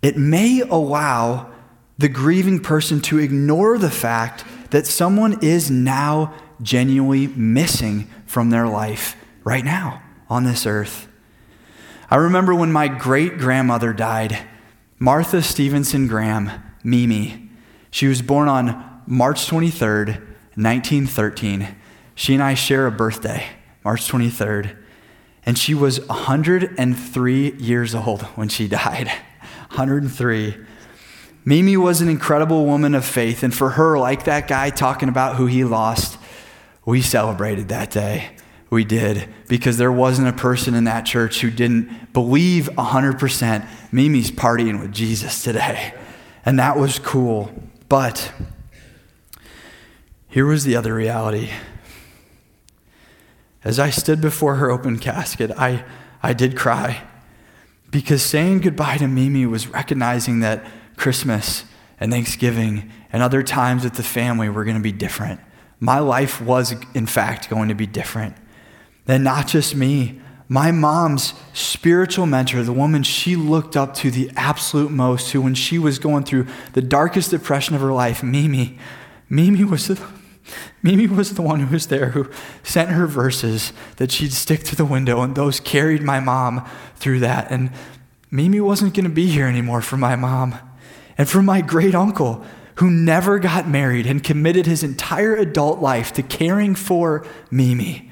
it 0.01 0.17
may 0.17 0.61
allow 0.61 1.49
the 1.97 2.09
grieving 2.09 2.59
person 2.59 3.01
to 3.01 3.19
ignore 3.19 3.77
the 3.77 3.89
fact 3.89 4.45
that 4.71 4.87
someone 4.87 5.43
is 5.43 5.69
now 5.69 6.33
genuinely 6.61 7.27
missing 7.27 8.09
from 8.25 8.49
their 8.49 8.67
life 8.67 9.15
right 9.43 9.65
now 9.65 10.01
on 10.29 10.43
this 10.43 10.65
earth. 10.65 11.07
I 12.09 12.15
remember 12.15 12.55
when 12.55 12.71
my 12.71 12.87
great 12.87 13.37
grandmother 13.37 13.93
died, 13.93 14.39
Martha 14.97 15.41
Stevenson 15.41 16.07
Graham, 16.07 16.51
Mimi. 16.83 17.49
She 17.91 18.07
was 18.07 18.21
born 18.21 18.47
on 18.47 19.01
March 19.07 19.47
23rd, 19.47 20.19
1913. 20.55 21.75
She 22.19 22.33
and 22.33 22.43
I 22.43 22.53
share 22.53 22.85
a 22.85 22.91
birthday, 22.91 23.45
March 23.85 24.11
23rd. 24.11 24.75
And 25.45 25.57
she 25.57 25.73
was 25.73 26.05
103 26.07 27.51
years 27.53 27.95
old 27.95 28.23
when 28.35 28.49
she 28.49 28.67
died. 28.67 29.07
103. 29.69 30.57
Mimi 31.45 31.77
was 31.77 32.01
an 32.01 32.09
incredible 32.09 32.65
woman 32.65 32.93
of 32.93 33.05
faith. 33.05 33.41
And 33.41 33.55
for 33.55 33.69
her, 33.69 33.97
like 33.97 34.25
that 34.25 34.49
guy 34.49 34.69
talking 34.69 35.07
about 35.07 35.37
who 35.37 35.45
he 35.45 35.63
lost, 35.63 36.19
we 36.83 37.01
celebrated 37.01 37.69
that 37.69 37.89
day. 37.89 38.31
We 38.69 38.83
did, 38.83 39.33
because 39.47 39.77
there 39.77 39.89
wasn't 39.89 40.27
a 40.27 40.33
person 40.33 40.75
in 40.75 40.83
that 40.83 41.05
church 41.05 41.39
who 41.39 41.49
didn't 41.49 42.11
believe 42.11 42.69
100% 42.77 43.65
Mimi's 43.93 44.29
partying 44.29 44.81
with 44.81 44.91
Jesus 44.91 45.41
today. 45.41 45.93
And 46.45 46.59
that 46.59 46.77
was 46.77 46.99
cool. 46.99 47.49
But 47.87 48.33
here 50.27 50.45
was 50.45 50.65
the 50.65 50.75
other 50.75 50.93
reality. 50.93 51.49
As 53.63 53.79
I 53.79 53.89
stood 53.89 54.21
before 54.21 54.55
her 54.55 54.71
open 54.71 54.99
casket, 54.99 55.51
I, 55.51 55.83
I 56.23 56.33
did 56.33 56.57
cry 56.57 57.03
because 57.91 58.21
saying 58.21 58.61
goodbye 58.61 58.97
to 58.97 59.07
Mimi 59.07 59.45
was 59.45 59.67
recognizing 59.67 60.39
that 60.39 60.65
Christmas 60.95 61.65
and 61.99 62.11
Thanksgiving 62.11 62.91
and 63.11 63.21
other 63.23 63.43
times 63.43 63.83
with 63.83 63.95
the 63.95 64.03
family 64.03 64.49
were 64.49 64.63
going 64.63 64.77
to 64.77 64.83
be 64.83 64.91
different. 64.91 65.39
My 65.79 65.99
life 65.99 66.41
was, 66.41 66.75
in 66.93 67.07
fact, 67.07 67.49
going 67.49 67.69
to 67.69 67.75
be 67.75 67.87
different. 67.87 68.35
And 69.07 69.23
not 69.23 69.47
just 69.47 69.75
me, 69.75 70.21
my 70.47 70.71
mom's 70.71 71.33
spiritual 71.53 72.25
mentor, 72.25 72.63
the 72.63 72.73
woman 72.73 73.03
she 73.03 73.35
looked 73.35 73.75
up 73.75 73.93
to 73.95 74.11
the 74.11 74.31
absolute 74.35 74.91
most, 74.91 75.31
who, 75.31 75.41
when 75.41 75.55
she 75.55 75.79
was 75.79 75.99
going 75.99 76.23
through 76.23 76.47
the 76.73 76.81
darkest 76.81 77.31
depression 77.31 77.75
of 77.75 77.81
her 77.81 77.91
life, 77.91 78.23
Mimi, 78.23 78.77
Mimi 79.29 79.63
was 79.63 79.87
the, 79.87 80.01
Mimi 80.81 81.07
was 81.07 81.33
the 81.33 81.41
one 81.41 81.59
who 81.59 81.73
was 81.73 81.87
there 81.87 82.09
who 82.09 82.29
sent 82.63 82.91
her 82.91 83.05
verses 83.05 83.73
that 83.97 84.11
she'd 84.11 84.33
stick 84.33 84.63
to 84.63 84.75
the 84.75 84.85
window, 84.85 85.21
and 85.21 85.35
those 85.35 85.59
carried 85.59 86.01
my 86.01 86.19
mom 86.19 86.67
through 86.95 87.19
that. 87.19 87.51
And 87.51 87.71
Mimi 88.31 88.61
wasn't 88.61 88.93
going 88.93 89.03
to 89.03 89.09
be 89.09 89.27
here 89.27 89.47
anymore 89.47 89.81
for 89.81 89.97
my 89.97 90.15
mom. 90.15 90.57
And 91.17 91.27
for 91.27 91.41
my 91.41 91.61
great 91.61 91.95
uncle, 91.95 92.45
who 92.79 92.89
never 92.89 93.39
got 93.39 93.67
married 93.67 94.05
and 94.05 94.23
committed 94.23 94.65
his 94.65 94.83
entire 94.83 95.35
adult 95.35 95.79
life 95.79 96.13
to 96.13 96.23
caring 96.23 96.75
for 96.75 97.25
Mimi. 97.51 98.09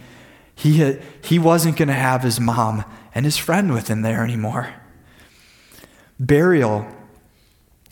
He, 0.55 0.79
had, 0.79 1.01
he 1.24 1.39
wasn't 1.39 1.77
going 1.77 1.88
to 1.88 1.93
have 1.93 2.24
his 2.24 2.38
mom 2.38 2.83
and 3.15 3.24
his 3.24 3.38
friend 3.38 3.74
with 3.74 3.88
him 3.88 4.01
there 4.01 4.25
anymore. 4.25 4.74
Burial 6.19 6.86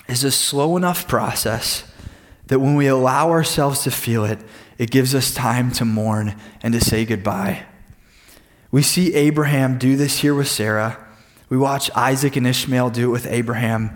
is 0.09 0.25
a 0.25 0.31
slow 0.31 0.75
enough 0.75 1.07
process 1.07 1.89
that 2.47 2.59
when 2.59 2.75
we 2.75 2.87
allow 2.87 3.29
ourselves 3.29 3.83
to 3.83 3.91
feel 3.91 4.25
it, 4.25 4.39
it 4.77 4.91
gives 4.91 5.15
us 5.15 5.33
time 5.33 5.71
to 5.73 5.85
mourn 5.85 6.35
and 6.61 6.73
to 6.73 6.81
say 6.81 7.05
goodbye. 7.05 7.65
We 8.71 8.81
see 8.81 9.13
Abraham 9.13 9.77
do 9.77 9.95
this 9.95 10.19
here 10.19 10.35
with 10.35 10.47
Sarah. 10.47 10.97
We 11.47 11.57
watch 11.57 11.89
Isaac 11.95 12.35
and 12.35 12.45
Ishmael 12.45 12.89
do 12.89 13.09
it 13.09 13.11
with 13.11 13.27
Abraham. 13.27 13.95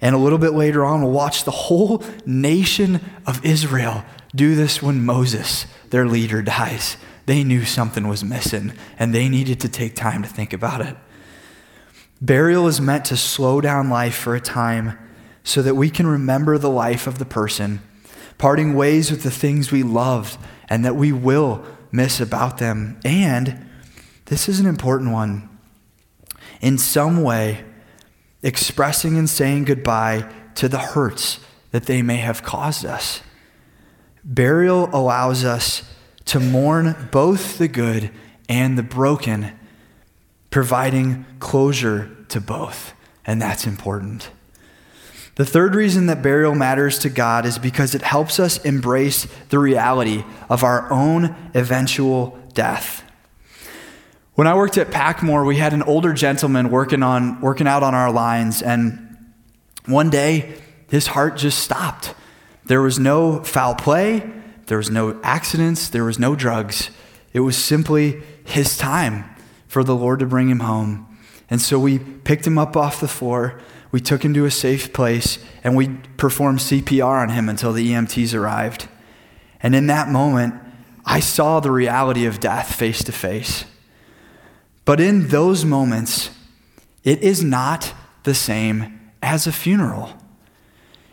And 0.00 0.14
a 0.14 0.18
little 0.18 0.38
bit 0.38 0.52
later 0.52 0.84
on, 0.84 1.02
we'll 1.02 1.12
watch 1.12 1.44
the 1.44 1.50
whole 1.50 2.02
nation 2.24 3.00
of 3.26 3.44
Israel 3.44 4.04
do 4.34 4.54
this 4.54 4.82
when 4.82 5.04
Moses, 5.04 5.66
their 5.90 6.06
leader, 6.06 6.42
dies. 6.42 6.96
They 7.26 7.42
knew 7.42 7.64
something 7.64 8.06
was 8.06 8.24
missing 8.24 8.72
and 8.98 9.14
they 9.14 9.28
needed 9.28 9.60
to 9.60 9.68
take 9.68 9.94
time 9.94 10.22
to 10.22 10.28
think 10.28 10.52
about 10.52 10.80
it. 10.80 10.96
Burial 12.20 12.66
is 12.66 12.80
meant 12.80 13.04
to 13.06 13.16
slow 13.16 13.60
down 13.60 13.90
life 13.90 14.14
for 14.14 14.34
a 14.34 14.40
time 14.40 14.98
so 15.44 15.62
that 15.62 15.74
we 15.74 15.90
can 15.90 16.06
remember 16.06 16.58
the 16.58 16.70
life 16.70 17.06
of 17.06 17.18
the 17.18 17.24
person, 17.24 17.80
parting 18.38 18.74
ways 18.74 19.10
with 19.10 19.22
the 19.22 19.30
things 19.30 19.72
we 19.72 19.82
loved 19.82 20.38
and 20.68 20.84
that 20.84 20.96
we 20.96 21.12
will 21.12 21.64
miss 21.92 22.20
about 22.20 22.58
them. 22.58 22.98
And 23.04 23.68
this 24.26 24.48
is 24.48 24.60
an 24.60 24.66
important 24.66 25.12
one. 25.12 25.48
In 26.60 26.78
some 26.78 27.22
way, 27.22 27.64
expressing 28.42 29.16
and 29.16 29.28
saying 29.28 29.64
goodbye 29.64 30.30
to 30.56 30.68
the 30.68 30.78
hurts 30.78 31.40
that 31.70 31.84
they 31.86 32.02
may 32.02 32.16
have 32.16 32.42
caused 32.42 32.84
us. 32.84 33.22
Burial 34.24 34.88
allows 34.92 35.44
us 35.44 35.82
to 36.26 36.40
mourn 36.40 37.08
both 37.12 37.58
the 37.58 37.68
good 37.68 38.10
and 38.48 38.76
the 38.76 38.82
broken, 38.82 39.52
providing 40.50 41.24
closure 41.38 42.10
to 42.28 42.40
both. 42.40 42.92
And 43.24 43.40
that's 43.40 43.66
important. 43.66 44.30
The 45.36 45.44
third 45.44 45.74
reason 45.74 46.06
that 46.06 46.22
burial 46.22 46.54
matters 46.54 46.98
to 47.00 47.10
God 47.10 47.44
is 47.44 47.58
because 47.58 47.94
it 47.94 48.00
helps 48.00 48.40
us 48.40 48.56
embrace 48.64 49.26
the 49.50 49.58
reality 49.58 50.24
of 50.48 50.64
our 50.64 50.90
own 50.90 51.36
eventual 51.52 52.38
death. 52.54 53.04
When 54.34 54.46
I 54.46 54.54
worked 54.54 54.78
at 54.78 54.90
Packmore, 54.90 55.44
we 55.44 55.56
had 55.56 55.74
an 55.74 55.82
older 55.82 56.14
gentleman 56.14 56.70
working, 56.70 57.02
on, 57.02 57.40
working 57.42 57.66
out 57.66 57.82
on 57.82 57.94
our 57.94 58.10
lines, 58.10 58.62
and 58.62 59.16
one 59.84 60.08
day 60.08 60.54
his 60.88 61.08
heart 61.08 61.36
just 61.36 61.58
stopped. 61.58 62.14
There 62.64 62.80
was 62.80 62.98
no 62.98 63.44
foul 63.44 63.74
play, 63.74 64.30
there 64.66 64.78
was 64.78 64.90
no 64.90 65.20
accidents, 65.22 65.90
there 65.90 66.04
was 66.04 66.18
no 66.18 66.34
drugs. 66.34 66.90
It 67.34 67.40
was 67.40 67.62
simply 67.62 68.22
his 68.44 68.78
time 68.78 69.24
for 69.68 69.84
the 69.84 69.94
Lord 69.94 70.20
to 70.20 70.26
bring 70.26 70.48
him 70.48 70.60
home. 70.60 71.18
And 71.50 71.60
so 71.60 71.78
we 71.78 71.98
picked 71.98 72.46
him 72.46 72.56
up 72.56 72.74
off 72.74 73.00
the 73.00 73.08
floor, 73.08 73.60
we 73.92 74.00
took 74.00 74.24
him 74.24 74.34
to 74.34 74.44
a 74.44 74.50
safe 74.50 74.92
place, 74.92 75.38
and 75.62 75.76
we 75.76 75.88
performed 76.16 76.58
CPR 76.58 77.22
on 77.22 77.28
him 77.30 77.48
until 77.48 77.72
the 77.72 77.90
EMTs 77.92 78.34
arrived. 78.34 78.88
And 79.60 79.74
in 79.74 79.86
that 79.86 80.08
moment, 80.08 80.54
I 81.04 81.20
saw 81.20 81.60
the 81.60 81.70
reality 81.70 82.26
of 82.26 82.40
death 82.40 82.74
face 82.74 83.02
to 83.04 83.12
face. 83.12 83.64
But 84.84 85.00
in 85.00 85.28
those 85.28 85.64
moments, 85.64 86.30
it 87.04 87.22
is 87.22 87.42
not 87.42 87.94
the 88.24 88.34
same 88.34 89.12
as 89.22 89.46
a 89.46 89.52
funeral. 89.52 90.10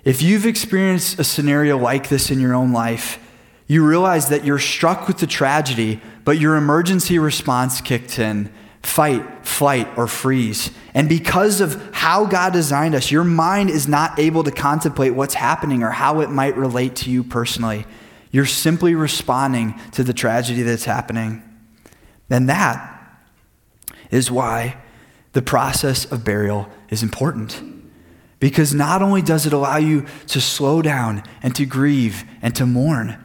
If 0.03 0.21
you've 0.21 0.45
experienced 0.45 1.19
a 1.19 1.23
scenario 1.23 1.77
like 1.77 2.09
this 2.09 2.29
in 2.29 2.39
your 2.39 2.53
own 2.53 2.73
life, 2.73 3.19
you 3.67 3.85
realize 3.85 4.29
that 4.29 4.43
you're 4.43 4.59
struck 4.59 5.07
with 5.07 5.19
the 5.19 5.27
tragedy, 5.27 6.01
but 6.25 6.39
your 6.39 6.55
emergency 6.55 7.17
response 7.17 7.79
kicked 7.79 8.19
in 8.19 8.51
fight, 8.83 9.47
flight, 9.47 9.87
or 9.97 10.07
freeze. 10.07 10.69
And 10.93 11.09
because 11.09 11.61
of 11.61 11.93
how 11.93 12.25
God 12.25 12.53
designed 12.53 12.93
us, 12.93 13.09
your 13.09 13.23
mind 13.23 13.69
is 13.69 13.87
not 13.87 14.19
able 14.19 14.43
to 14.43 14.51
contemplate 14.51 15.15
what's 15.15 15.33
happening 15.33 15.81
or 15.81 15.89
how 15.89 16.19
it 16.19 16.29
might 16.29 16.55
relate 16.55 16.95
to 16.97 17.09
you 17.09 17.23
personally. 17.23 17.85
You're 18.29 18.45
simply 18.45 18.93
responding 18.93 19.79
to 19.91 20.03
the 20.03 20.13
tragedy 20.13 20.63
that's 20.63 20.85
happening. 20.85 21.41
And 22.29 22.49
that 22.49 22.89
is 24.11 24.29
why 24.29 24.77
the 25.33 25.41
process 25.41 26.11
of 26.11 26.23
burial 26.23 26.67
is 26.89 27.03
important. 27.03 27.61
Because 28.39 28.73
not 28.73 29.01
only 29.01 29.21
does 29.21 29.45
it 29.45 29.53
allow 29.53 29.77
you 29.77 30.05
to 30.27 30.41
slow 30.41 30.81
down 30.81 31.23
and 31.41 31.55
to 31.55 31.65
grieve 31.65 32.23
and 32.41 32.55
to 32.55 32.65
mourn, 32.65 33.22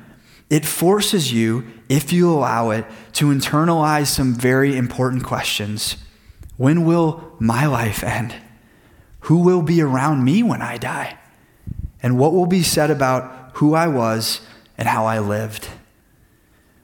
it 0.51 0.65
forces 0.65 1.33
you, 1.33 1.67
if 1.89 2.13
you 2.13 2.31
allow 2.31 2.71
it, 2.71 2.87
to 3.15 3.27
internalize 3.27 4.07
some 4.07 4.35
very 4.35 4.77
important 4.77 5.25
questions. 5.25 5.97
When 6.57 6.85
will 6.85 7.33
my 7.39 7.67
life 7.67 8.03
end? 8.03 8.35
Who 9.21 9.39
will 9.39 9.63
be 9.63 9.83
around 9.83 10.25
me 10.25 10.43
when 10.43 10.63
I 10.63 10.79
die? 10.79 11.19
And 12.03 12.19
what 12.19 12.33
will 12.33 12.47
be 12.47 12.63
said 12.63 12.91
about 12.91 13.51
who 13.55 13.75
I 13.75 13.89
was 13.89 14.41
and 14.79 14.89
how 14.89 15.05
I 15.05 15.19
lived? 15.19 15.69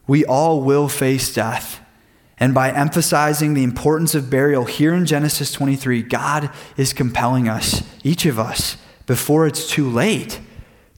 We 0.07 0.25
all 0.25 0.61
will 0.61 0.89
face 0.89 1.33
death. 1.33 1.81
And 2.37 2.53
by 2.53 2.71
emphasizing 2.71 3.55
the 3.55 3.63
importance 3.63 4.15
of 4.15 4.29
burial 4.29 4.65
here 4.65 4.93
in 4.93 5.07
Genesis 5.07 5.53
23, 5.53 6.03
God 6.03 6.51
is 6.77 6.93
compelling 6.93 7.49
us, 7.49 7.83
each 8.03 8.27
of 8.27 8.39
us, 8.39 8.77
before 9.07 9.47
it's 9.47 9.69
too 9.69 9.89
late, 9.89 10.41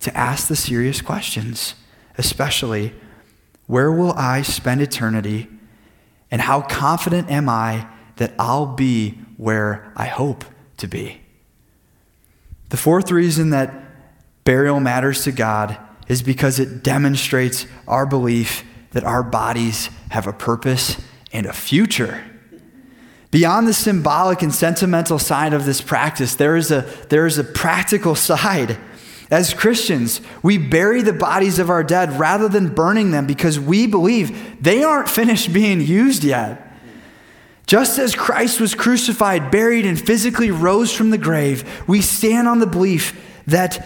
to 0.00 0.16
ask 0.16 0.49
the 0.49 0.56
serious 0.56 1.00
questions 1.00 1.75
especially, 2.18 2.92
where 3.66 3.90
will 3.90 4.12
I 4.12 4.42
spend 4.42 4.80
eternity? 4.80 5.49
And 6.30 6.40
how 6.40 6.62
confident 6.62 7.30
am 7.30 7.49
I 7.49 7.88
that 8.16 8.35
I'll 8.38 8.66
be 8.66 9.18
where 9.37 9.92
I 9.96 10.06
hope 10.06 10.44
to 10.78 10.87
be? 10.87 11.20
The 12.70 12.76
fourth 12.76 13.11
reason 13.11 13.50
that 13.50 13.73
burial 14.44 14.80
matters 14.80 15.25
to 15.25 15.32
God 15.32 15.78
is 16.08 16.23
because 16.23 16.58
it 16.58 16.82
demonstrates 16.82 17.66
our 17.87 18.06
belief 18.06 18.64
that 18.92 19.04
our 19.04 19.23
bodies 19.23 19.90
have 20.11 20.26
a 20.26 20.32
purpose 20.32 20.96
and 21.32 21.46
a 21.46 21.52
future. 21.52 22.25
Beyond 23.30 23.68
the 23.68 23.75
symbolic 23.75 24.42
and 24.42 24.54
sentimental 24.54 25.18
side 25.18 25.52
of 25.52 25.66
this 25.66 25.80
practice, 25.80 26.37
there 26.37 26.56
is 26.56 26.70
a, 26.70 26.82
there 27.11 27.26
is 27.26 27.38
a 27.38 27.44
practical 27.44 28.14
side. 28.30 28.78
As 29.30 29.54
Christians, 29.54 30.21
we 30.42 30.56
bury 30.56 31.02
the 31.02 31.12
bodies 31.12 31.59
of 31.59 31.68
our 31.68 31.83
dead 31.83 32.18
rather 32.18 32.49
than 32.49 32.75
burning 32.75 33.11
them 33.11 33.26
because 33.26 33.59
we 33.59 33.87
believe 33.87 34.62
they 34.62 34.85
aren't 34.85 35.09
finished 35.09 35.52
being 35.52 35.80
used 35.80 36.23
yet. 36.23 36.62
Just 37.66 37.99
as 37.99 38.14
Christ 38.14 38.61
was 38.61 38.76
crucified, 38.76 39.50
buried, 39.50 39.85
and 39.85 40.00
physically 40.00 40.52
rose 40.52 40.92
from 40.92 41.11
the 41.11 41.18
grave, 41.18 41.85
we 41.88 42.00
stand 42.00 42.47
on 42.47 42.61
the 42.61 42.66
belief 42.66 43.21
that, 43.49 43.85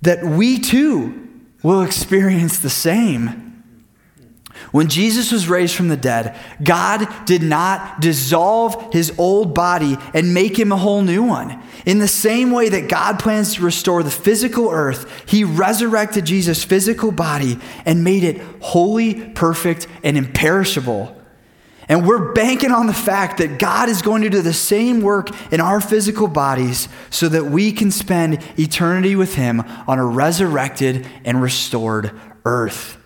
that 0.00 0.24
we 0.24 0.58
too 0.58 1.28
will 1.62 1.82
experience 1.82 2.58
the 2.58 2.70
same. 2.70 3.47
When 4.70 4.88
Jesus 4.88 5.32
was 5.32 5.48
raised 5.48 5.74
from 5.74 5.88
the 5.88 5.96
dead, 5.96 6.36
God 6.62 7.08
did 7.24 7.42
not 7.42 8.00
dissolve 8.00 8.92
his 8.92 9.12
old 9.18 9.54
body 9.54 9.96
and 10.12 10.34
make 10.34 10.58
him 10.58 10.72
a 10.72 10.76
whole 10.76 11.00
new 11.00 11.22
one. 11.22 11.62
In 11.86 12.00
the 12.00 12.08
same 12.08 12.50
way 12.50 12.68
that 12.68 12.88
God 12.88 13.18
plans 13.18 13.54
to 13.54 13.62
restore 13.62 14.02
the 14.02 14.10
physical 14.10 14.68
earth, 14.70 15.24
he 15.26 15.42
resurrected 15.42 16.26
Jesus' 16.26 16.64
physical 16.64 17.12
body 17.12 17.58
and 17.86 18.04
made 18.04 18.24
it 18.24 18.42
holy, 18.60 19.30
perfect, 19.30 19.86
and 20.04 20.18
imperishable. 20.18 21.16
And 21.88 22.06
we're 22.06 22.34
banking 22.34 22.70
on 22.70 22.86
the 22.86 22.92
fact 22.92 23.38
that 23.38 23.58
God 23.58 23.88
is 23.88 24.02
going 24.02 24.20
to 24.20 24.28
do 24.28 24.42
the 24.42 24.52
same 24.52 25.00
work 25.00 25.30
in 25.50 25.60
our 25.60 25.80
physical 25.80 26.28
bodies 26.28 26.86
so 27.08 27.30
that 27.30 27.46
we 27.46 27.72
can 27.72 27.90
spend 27.90 28.42
eternity 28.58 29.16
with 29.16 29.36
Him 29.36 29.60
on 29.86 29.98
a 29.98 30.04
resurrected 30.04 31.06
and 31.24 31.40
restored 31.40 32.12
earth. 32.44 32.97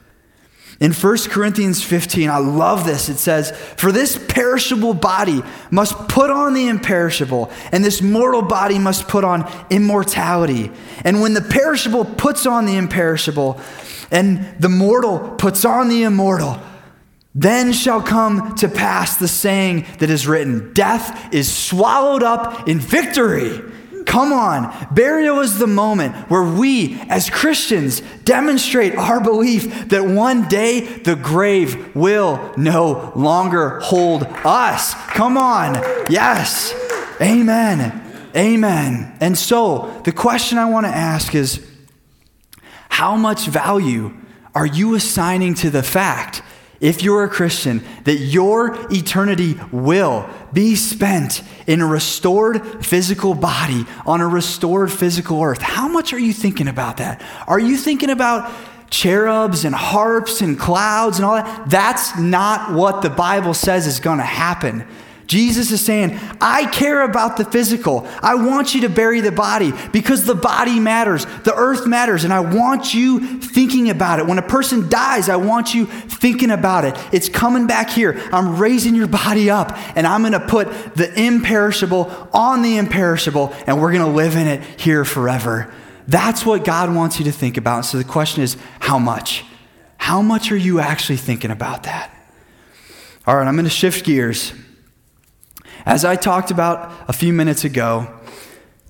In 0.83 0.93
1 0.93 1.17
Corinthians 1.29 1.81
15, 1.81 2.29
I 2.29 2.39
love 2.39 2.85
this. 2.85 3.09
It 3.09 3.19
says, 3.19 3.53
For 3.77 3.93
this 3.93 4.19
perishable 4.19 4.95
body 4.95 5.41
must 5.71 5.97
put 6.09 6.29
on 6.29 6.55
the 6.55 6.67
imperishable, 6.67 7.53
and 7.71 7.85
this 7.85 8.03
mortal 8.03 8.43
body 8.43 8.81
must 8.81 9.07
put 9.07 9.23
on 9.23 9.49
immortality. 9.71 10.73
And 11.05 11.21
when 11.21 11.35
the 11.35 11.41
perishable 11.41 12.05
puts 12.05 12.47
on 12.47 12.67
the 12.67 12.75
imperishable, 12.75 13.61
and 14.11 14.57
the 14.59 14.69
mortal 14.69 15.37
puts 15.39 15.65
on 15.65 15.89
the 15.89 16.03
immortal, 16.03 16.61
then 17.33 17.73
shall 17.73 18.03
come 18.03 18.57
to 18.57 18.69
pass 18.69 19.19
the 19.19 19.29
saying 19.29 19.87
that 20.01 20.11
is 20.11 20.27
written 20.27 20.73
Death 20.73 21.33
is 21.33 21.57
swallowed 21.57 22.25
up 22.25 22.69
in 22.69 22.81
victory. 22.81 23.63
Come 24.07 24.33
on. 24.33 24.75
Burial 24.93 25.41
is 25.41 25.59
the 25.59 25.67
moment 25.67 26.15
where 26.31 26.43
we, 26.43 27.01
as 27.09 27.31
Christians, 27.31 28.01
demonstrate 28.25 28.97
our 28.97 29.21
belief 29.21 29.89
that 29.89 30.05
one 30.05 30.49
day 30.49 30.81
the 30.81 31.17
grave 31.17 31.95
will 31.95 32.53
no 32.57 33.13
longer 33.15 33.81
hold 33.81 34.25
us. 34.45 34.95
Come 34.95 35.37
on. 35.37 35.75
Yes. 36.11 36.75
Amen. 37.21 38.01
Amen. 38.35 39.17
And 39.21 39.37
so, 39.37 40.01
the 40.05 40.13
question 40.13 40.59
I 40.59 40.69
want 40.69 40.87
to 40.87 40.93
ask 40.93 41.35
is 41.35 41.67
how 42.89 43.17
much 43.17 43.47
value 43.47 44.15
are 44.55 44.67
you 44.67 44.95
assigning 44.95 45.55
to 45.55 45.71
the 45.71 45.83
fact 45.83 46.43
if 46.83 47.03
you're 47.03 47.23
a 47.23 47.29
Christian, 47.29 47.83
that 48.05 48.17
your 48.17 48.77
eternity 48.91 49.59
will 49.71 50.29
be 50.53 50.75
spent 50.75 51.43
in 51.67 51.81
a 51.81 51.87
restored 51.87 52.85
physical 52.85 53.35
body 53.35 53.87
on 54.05 54.21
a 54.21 54.27
restored 54.27 54.93
physical 54.93 55.41
earth. 55.43 55.63
How 55.63 55.87
much 55.87 56.13
are 56.13 56.19
you 56.19 56.33
thinking 56.33 56.67
about 56.67 56.97
that? 56.97 57.23
Are 57.47 57.61
you 57.61 57.77
thinking 57.77 58.11
about 58.11 58.53
cherubs 58.91 59.65
and 59.65 59.75
harps 59.75 60.41
and 60.41 60.59
clouds 60.59 61.19
and 61.19 61.25
all 61.25 61.37
that? 61.37 61.71
That's 61.71 62.19
not 62.19 62.73
what 62.75 63.01
the 63.01 63.11
Bible 63.11 63.55
says 63.55 63.87
is 63.87 64.01
going 64.01 64.19
to 64.19 64.25
happen. 64.25 64.85
Jesus 65.33 65.73
is 65.73 65.83
saying, 65.83 66.21
I 66.43 66.67
care 66.67 67.01
about 67.01 67.39
the 67.39 67.47
physical. 67.47 68.07
I 68.23 68.35
want 68.35 68.75
you 68.75 68.83
to 68.83 68.91
bury 68.91 69.23
the 69.23 69.33
body 69.33 69.73
because 69.91 70.27
the 70.27 70.35
body 70.35 70.79
matters, 70.79 71.25
the 71.45 71.55
earth 71.55 71.87
matters, 71.87 72.25
and 72.25 72.35
I 72.35 72.41
want 72.41 72.93
you 72.93 73.41
thinking 73.41 73.89
about 73.89 74.19
it. 74.19 74.27
When 74.27 74.37
a 74.37 74.43
person 74.43 74.91
dies, 74.91 75.31
I 75.31 75.37
want 75.37 75.73
you 75.73 75.87
thinking 75.87 76.51
about 76.51 76.85
it. 76.85 76.99
It's 77.13 77.31
coming 77.31 77.67
back 77.67 77.89
here. 77.89 78.21
I'm 78.31 78.59
raising 78.59 78.95
your 78.95 79.07
body 79.07 79.49
up, 79.49 79.73
and 79.97 80.07
I'm 80.07 80.21
going 80.21 80.35
to 80.35 80.47
put 80.47 80.69
the 80.97 81.11
imperishable 81.19 82.29
on 82.35 82.61
the 82.61 82.77
imperishable, 82.77 83.55
and 83.67 83.81
we're 83.81 83.93
going 83.93 84.05
to 84.05 84.13
live 84.13 84.37
in 84.37 84.47
it 84.47 84.63
here 84.79 85.03
forever. 85.03 85.73
That's 86.07 86.45
what 86.45 86.63
God 86.63 86.95
wants 86.95 87.19
you 87.19 87.25
to 87.25 87.33
think 87.33 87.57
about. 87.57 87.87
So 87.87 87.97
the 87.97 88.05
question 88.05 88.43
is, 88.43 88.59
how 88.81 88.99
much? 88.99 89.47
How 89.97 90.21
much 90.21 90.53
are 90.53 90.59
you 90.59 90.79
actually 90.79 91.17
thinking 91.17 91.51
about 91.51 91.85
that? 91.85 92.15
All 93.27 93.35
right, 93.35 93.49
I'm 93.49 93.55
going 93.55 93.65
to 93.65 93.71
shift 93.71 94.05
gears. 94.05 94.53
As 95.85 96.05
I 96.05 96.17
talked 96.17 96.51
about 96.51 96.93
a 97.09 97.13
few 97.13 97.33
minutes 97.33 97.65
ago, 97.65 98.13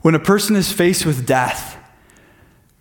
when 0.02 0.14
a 0.14 0.20
person 0.20 0.56
is 0.56 0.72
faced 0.72 1.06
with 1.06 1.26
death, 1.26 1.78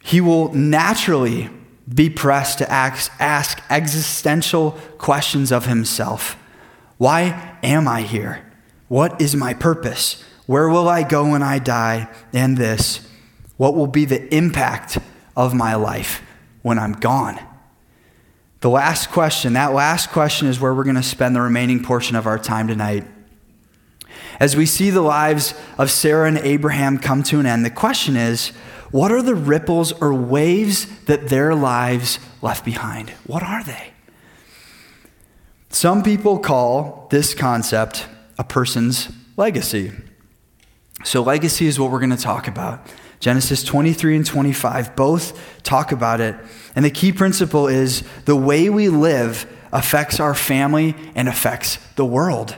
he 0.04 0.20
will 0.20 0.54
naturally 0.54 1.50
be 1.94 2.10
pressed 2.10 2.58
to 2.60 2.72
ask, 2.72 3.12
ask 3.20 3.62
existential 3.70 4.72
questions 4.98 5.52
of 5.52 5.66
himself. 5.66 6.38
Why 6.98 7.58
am 7.64 7.88
I 7.88 8.02
here? 8.02 8.46
What 8.88 9.22
is 9.22 9.36
my 9.36 9.54
purpose? 9.54 10.24
Where 10.46 10.70
will 10.70 10.90
I 10.90 11.04
go 11.04 11.32
when 11.32 11.44
I 11.44 11.60
die? 11.60 12.10
And 12.34 12.58
this, 12.58 13.08
what 13.58 13.76
will 13.76 13.88
be 13.88 14.06
the 14.06 14.34
impact 14.36 14.98
of 15.36 15.54
my 15.54 15.76
life 15.76 16.22
when 16.62 16.78
I'm 16.78 16.94
gone? 16.94 17.40
The 18.62 18.70
last 18.70 19.10
question, 19.10 19.54
that 19.54 19.74
last 19.74 20.12
question 20.12 20.48
is 20.48 20.60
where 20.60 20.74
we're 20.74 20.84
going 20.84 20.96
to 20.96 21.04
spend 21.04 21.36
the 21.36 21.42
remaining 21.42 21.84
portion 21.84 22.16
of 22.16 22.28
our 22.28 22.38
time 22.38 22.68
tonight. 22.68 23.06
As 24.42 24.56
we 24.56 24.66
see 24.66 24.90
the 24.90 25.04
lives 25.04 25.54
of 25.78 25.92
Sarah 25.92 26.28
and 26.28 26.40
Abraham 26.40 26.98
come 26.98 27.22
to 27.26 27.40
an 27.40 27.46
end, 27.46 27.64
the 27.64 27.70
question 27.70 28.16
is 28.16 28.48
what 28.90 29.12
are 29.12 29.22
the 29.22 29.36
ripples 29.36 29.92
or 29.92 30.16
waves 30.16 30.88
that 31.04 31.30
their 31.30 31.54
lives 31.54 32.18
left 32.42 32.66
behind? 32.66 33.12
What 33.28 33.44
are 33.44 33.64
they? 33.64 33.94
Some 35.70 36.02
people 36.02 36.40
call 36.40 37.08
this 37.12 37.36
concept 37.36 38.08
a 38.40 38.44
person's 38.44 39.10
legacy. 39.38 39.92
So, 41.04 41.22
legacy 41.22 41.68
is 41.68 41.80
what 41.80 41.92
we're 41.92 42.00
going 42.00 42.10
to 42.10 42.18
talk 42.18 42.48
about. 42.48 42.88
Genesis 43.20 43.64
23 43.64 44.16
and 44.16 44.26
25 44.26 44.96
both 44.96 45.40
talk 45.62 45.92
about 45.92 46.20
it. 46.20 46.36
And 46.76 46.84
the 46.84 46.90
key 46.90 47.12
principle 47.12 47.68
is 47.68 48.04
the 48.26 48.36
way 48.36 48.72
we 48.72 48.90
live 48.90 49.46
affects 49.72 50.20
our 50.20 50.34
family 50.34 50.96
and 51.14 51.30
affects 51.30 51.78
the 51.96 52.06
world. 52.06 52.56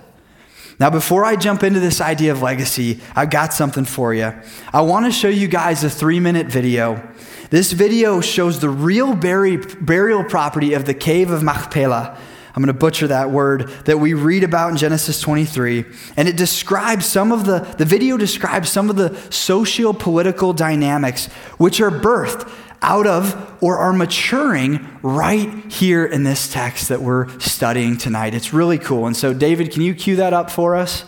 Now, 0.83 0.89
before 0.89 1.23
I 1.23 1.37
jump 1.37 1.63
into 1.63 1.79
this 1.79 2.01
idea 2.01 2.33
of 2.33 2.41
legacy, 2.41 2.99
I've 3.15 3.29
got 3.29 3.53
something 3.53 3.85
for 3.85 4.13
you. 4.13 4.33
I 4.73 4.81
want 4.81 5.05
to 5.05 5.13
show 5.13 5.29
you 5.29 5.47
guys 5.47 5.81
a 5.85 5.89
three 5.89 6.19
minute 6.19 6.47
video. 6.47 7.01
This 7.49 7.71
video 7.71 8.19
shows 8.19 8.59
the 8.59 8.67
real 8.67 9.15
burial 9.15 10.25
property 10.25 10.73
of 10.73 10.83
the 10.83 10.93
cave 10.93 11.31
of 11.31 11.41
Machpelah. 11.41 12.17
I'm 12.53 12.61
going 12.61 12.67
to 12.67 12.77
butcher 12.77 13.07
that 13.07 13.31
word 13.31 13.69
that 13.85 13.99
we 13.99 14.13
read 14.13 14.43
about 14.43 14.71
in 14.71 14.77
Genesis 14.77 15.21
23. 15.21 15.85
And 16.17 16.27
it 16.27 16.35
describes 16.35 17.05
some 17.05 17.31
of 17.31 17.45
the, 17.45 17.59
the 17.77 17.85
video 17.85 18.17
describes 18.17 18.69
some 18.69 18.89
of 18.89 18.97
the 18.97 19.15
socio 19.31 19.93
political 19.93 20.51
dynamics 20.51 21.27
which 21.59 21.79
are 21.79 21.91
birthed 21.91 22.45
out 22.83 23.07
of 23.07 23.57
or 23.63 23.77
are 23.77 23.93
maturing 23.93 24.85
right 25.01 25.71
here 25.71 26.05
in 26.05 26.23
this 26.23 26.51
text 26.51 26.89
that 26.89 27.01
we're 27.01 27.27
studying 27.39 27.97
tonight. 27.97 28.35
It's 28.35 28.53
really 28.53 28.77
cool. 28.77 29.07
And 29.07 29.15
so, 29.15 29.33
David, 29.33 29.71
can 29.71 29.81
you 29.81 29.95
cue 29.95 30.17
that 30.17 30.33
up 30.33 30.51
for 30.51 30.75
us? 30.75 31.05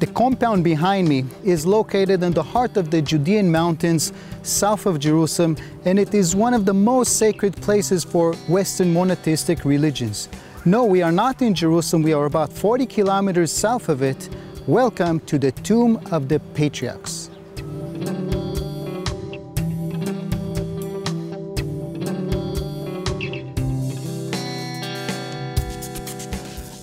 The 0.00 0.12
compound 0.12 0.64
behind 0.64 1.08
me 1.08 1.24
is 1.44 1.64
located 1.64 2.22
in 2.22 2.32
the 2.32 2.42
heart 2.42 2.76
of 2.76 2.90
the 2.90 3.00
Judean 3.00 3.50
mountains 3.50 4.12
south 4.42 4.86
of 4.86 4.98
Jerusalem, 4.98 5.56
and 5.84 5.98
it 5.98 6.12
is 6.14 6.34
one 6.34 6.52
of 6.52 6.64
the 6.64 6.74
most 6.74 7.16
sacred 7.16 7.56
places 7.56 8.04
for 8.04 8.34
Western 8.48 8.92
monotheistic 8.92 9.64
religions. 9.64 10.28
No, 10.64 10.84
we 10.84 11.00
are 11.00 11.12
not 11.12 11.42
in 11.42 11.54
Jerusalem, 11.54 12.02
we 12.02 12.12
are 12.12 12.24
about 12.24 12.52
40 12.52 12.86
kilometers 12.86 13.52
south 13.52 13.88
of 13.88 14.02
it. 14.02 14.28
Welcome 14.66 15.20
to 15.26 15.38
the 15.38 15.52
Tomb 15.52 16.00
of 16.10 16.28
the 16.28 16.40
Patriarchs. 16.40 17.30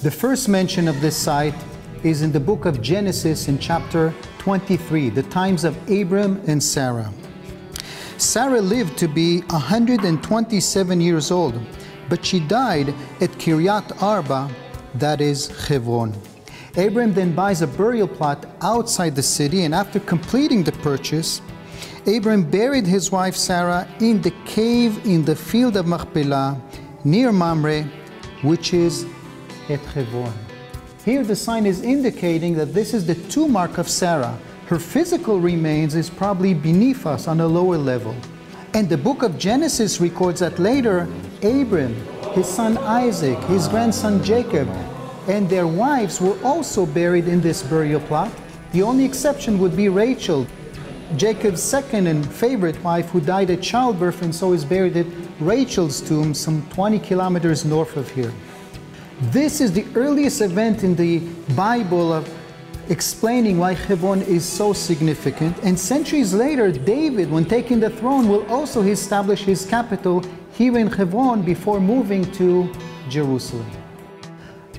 The 0.02 0.10
first 0.10 0.48
mention 0.48 0.88
of 0.88 1.02
this 1.02 1.18
site 1.18 1.54
is 2.06 2.22
in 2.22 2.32
the 2.32 2.40
book 2.40 2.64
of 2.64 2.82
Genesis 2.82 3.50
in 3.50 3.60
chapter 3.60 4.14
23, 4.38 5.10
the 5.10 5.24
times 5.24 5.66
of 5.66 5.76
Abram 5.92 6.42
and 6.48 6.64
Sarah. 6.64 7.12
Sarah 8.18 8.62
lived 8.62 8.98
to 9.00 9.10
be 9.10 9.42
127 9.42 11.02
years 11.02 11.32
old, 11.32 11.60
but 12.08 12.24
she 12.24 12.40
died 12.40 12.96
at 13.20 13.32
Kiryat 13.32 14.02
Arba, 14.02 14.50
that 14.96 15.20
is 15.20 15.48
Hebron. 15.68 16.14
Abram 16.76 17.14
then 17.14 17.34
buys 17.36 17.62
a 17.62 17.68
burial 17.68 18.08
plot 18.08 18.48
outside 18.62 19.16
the 19.16 19.22
city, 19.22 19.64
and 19.64 19.76
after 19.76 20.00
completing 20.00 20.64
the 20.64 20.72
purchase, 20.72 21.40
Abram 22.08 22.50
buried 22.50 22.88
his 22.88 23.12
wife 23.12 23.36
Sarah 23.36 23.88
in 24.00 24.22
the 24.24 24.32
cave 24.46 25.06
in 25.06 25.24
the 25.24 25.36
field 25.36 25.78
of 25.78 25.86
Machpelah 25.86 26.60
near 27.04 27.32
Mamre, 27.32 27.84
which 28.42 28.74
is 28.74 29.06
at 29.70 29.80
Hebron. 29.82 30.34
Here 31.06 31.24
the 31.24 31.36
sign 31.36 31.68
is 31.68 31.82
indicating 31.82 32.56
that 32.56 32.74
this 32.74 32.94
is 32.96 33.06
the 33.06 33.16
tomb 33.30 33.52
mark 33.52 33.78
of 33.78 33.88
Sarah. 33.88 34.38
Her 34.66 34.80
physical 34.80 35.40
remains 35.40 35.94
is 35.94 36.10
probably 36.10 36.56
beneath 36.56 37.06
us 37.06 37.28
on 37.28 37.40
a 37.42 37.48
lower 37.48 37.78
level. 37.78 38.16
And 38.74 38.90
the 38.90 38.98
book 38.98 39.22
of 39.22 39.38
Genesis 39.38 40.02
records 40.02 40.40
that 40.40 40.58
later, 40.58 41.08
Abram, 41.44 41.94
his 42.34 42.48
son 42.48 42.80
Isaac, 42.80 43.38
his 43.44 43.68
grandson 43.68 44.24
Jacob, 44.24 44.68
and 45.28 45.50
their 45.50 45.68
wives 45.68 46.20
were 46.20 46.38
also 46.44 46.86
buried 46.86 47.28
in 47.28 47.42
this 47.42 47.64
burial 47.64 48.02
plot. 48.02 48.32
The 48.72 48.82
only 48.82 49.06
exception 49.06 49.60
would 49.60 49.76
be 49.76 49.90
Rachel, 49.90 50.48
Jacob's 51.16 51.62
second 51.62 52.08
and 52.08 52.26
favorite 52.34 52.82
wife, 52.84 53.10
who 53.10 53.22
died 53.22 53.52
at 53.52 53.62
childbirth 53.62 54.22
and 54.22 54.34
so 54.34 54.54
is 54.54 54.66
buried 54.66 54.98
at 54.98 55.06
Rachel's 55.40 56.02
tomb, 56.02 56.34
some 56.34 56.68
20 56.72 57.00
kilometers 57.00 57.66
north 57.66 57.96
of 57.98 58.10
here. 58.12 58.34
This 59.32 59.62
is 59.62 59.72
the 59.72 59.86
earliest 59.96 60.42
event 60.42 60.84
in 60.84 60.96
the 60.96 61.20
Bible 61.56 62.12
of 62.12 62.28
explaining 62.90 63.60
why 63.60 63.74
Hebron 63.74 64.22
is 64.24 64.44
so 64.44 64.74
significant. 64.74 65.58
And 65.64 65.80
centuries 65.80 66.34
later, 66.34 66.72
David, 66.72 67.32
when 67.32 67.46
taking 67.46 67.80
the 67.80 67.90
throne, 67.90 68.28
will 68.28 68.46
also 68.48 68.82
establish 68.82 69.44
his 69.44 69.66
capital 69.66 70.24
here 70.54 70.78
in 70.78 70.88
Hebron 70.88 71.44
before 71.44 71.80
moving 71.80 72.30
to 72.34 72.72
Jerusalem. 73.10 73.83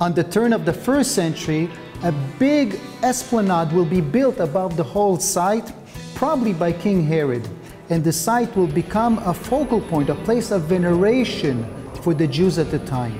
On 0.01 0.13
the 0.13 0.25
turn 0.25 0.53
of 0.53 0.65
the 0.65 0.73
first 0.73 1.13
century, 1.15 1.71
a 2.03 2.11
big 2.39 2.81
esplanade 3.05 3.73
will 3.73 3.85
be 3.85 4.01
built 4.01 4.41
above 4.41 4.77
the 4.77 4.83
whole 4.83 5.21
site, 5.21 5.73
probably 6.17 6.53
by 6.53 6.73
King 6.73 7.07
Herod. 7.07 7.49
And 7.91 8.03
the 8.03 8.13
site 8.13 8.57
will 8.57 8.67
become 8.67 9.19
a 9.19 9.33
focal 9.33 9.81
point, 9.81 10.09
a 10.09 10.17
place 10.17 10.51
of 10.51 10.63
veneration 10.63 11.65
for 12.03 12.13
the 12.13 12.27
Jews 12.27 12.59
at 12.59 12.73
the 12.73 12.81
time. 12.81 13.17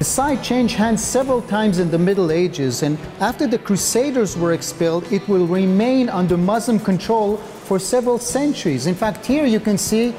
The 0.00 0.04
site 0.04 0.42
changed 0.42 0.74
hands 0.74 1.02
several 1.02 1.40
times 1.40 1.78
in 1.78 1.90
the 1.90 1.98
Middle 1.98 2.30
Ages, 2.30 2.82
and 2.82 2.98
after 3.20 3.46
the 3.46 3.58
Crusaders 3.58 4.36
were 4.36 4.52
expelled, 4.52 5.10
it 5.10 5.26
will 5.28 5.46
remain 5.46 6.10
under 6.10 6.36
Muslim 6.36 6.78
control 6.78 7.38
for 7.38 7.78
several 7.78 8.18
centuries. 8.18 8.86
In 8.86 8.94
fact, 8.94 9.24
here 9.24 9.46
you 9.46 9.60
can 9.60 9.78
see 9.78 10.14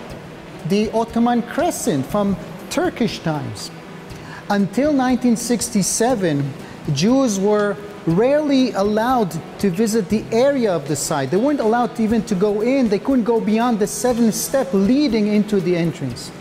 the 0.70 0.92
Ottoman 0.92 1.44
crescent 1.44 2.04
from 2.08 2.36
Turkish 2.72 3.20
times. 3.20 3.70
Until 4.52 4.88
1967, 4.88 6.54
Jews 6.94 7.40
were 7.40 7.78
rarely 8.08 8.72
allowed 8.72 9.30
to 9.60 9.70
visit 9.70 10.10
the 10.10 10.24
area 10.32 10.74
of 10.74 10.88
the 10.88 10.96
site. 10.96 11.30
They 11.30 11.38
weren't 11.38 11.60
allowed 11.60 12.00
even 12.00 12.24
to 12.24 12.34
go 12.34 12.62
in, 12.62 12.90
they 12.90 12.98
couldn't 12.98 13.26
go 13.26 13.40
beyond 13.40 13.78
the 13.78 13.86
seventh 13.86 14.34
step 14.34 14.68
leading 14.74 15.28
into 15.28 15.60
the 15.60 15.76
entrance. 15.76 16.32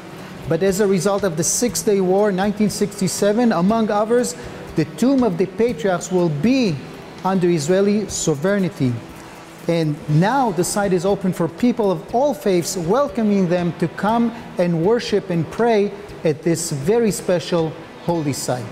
But 0.48 0.62
as 0.62 0.80
a 0.80 0.86
result 0.86 1.22
of 1.22 1.36
the 1.36 1.44
Six 1.44 1.82
Day 1.82 2.00
War, 2.00 2.32
1967, 2.32 3.52
among 3.52 3.90
others, 3.90 4.34
the 4.76 4.86
tomb 4.96 5.22
of 5.22 5.36
the 5.36 5.44
patriarchs 5.44 6.10
will 6.10 6.30
be 6.30 6.76
under 7.24 7.50
Israeli 7.50 8.08
sovereignty. 8.08 8.94
And 9.66 9.96
now 10.08 10.50
the 10.52 10.64
site 10.64 10.94
is 10.94 11.04
open 11.04 11.34
for 11.34 11.46
people 11.46 11.90
of 11.90 12.14
all 12.14 12.32
faiths, 12.32 12.74
welcoming 12.74 13.50
them 13.50 13.74
to 13.80 13.88
come 13.88 14.30
and 14.56 14.82
worship 14.82 15.28
and 15.28 15.46
pray 15.50 15.92
at 16.24 16.40
this 16.40 16.72
very 16.72 17.10
special 17.10 17.70
holy 18.08 18.32
site. 18.32 18.64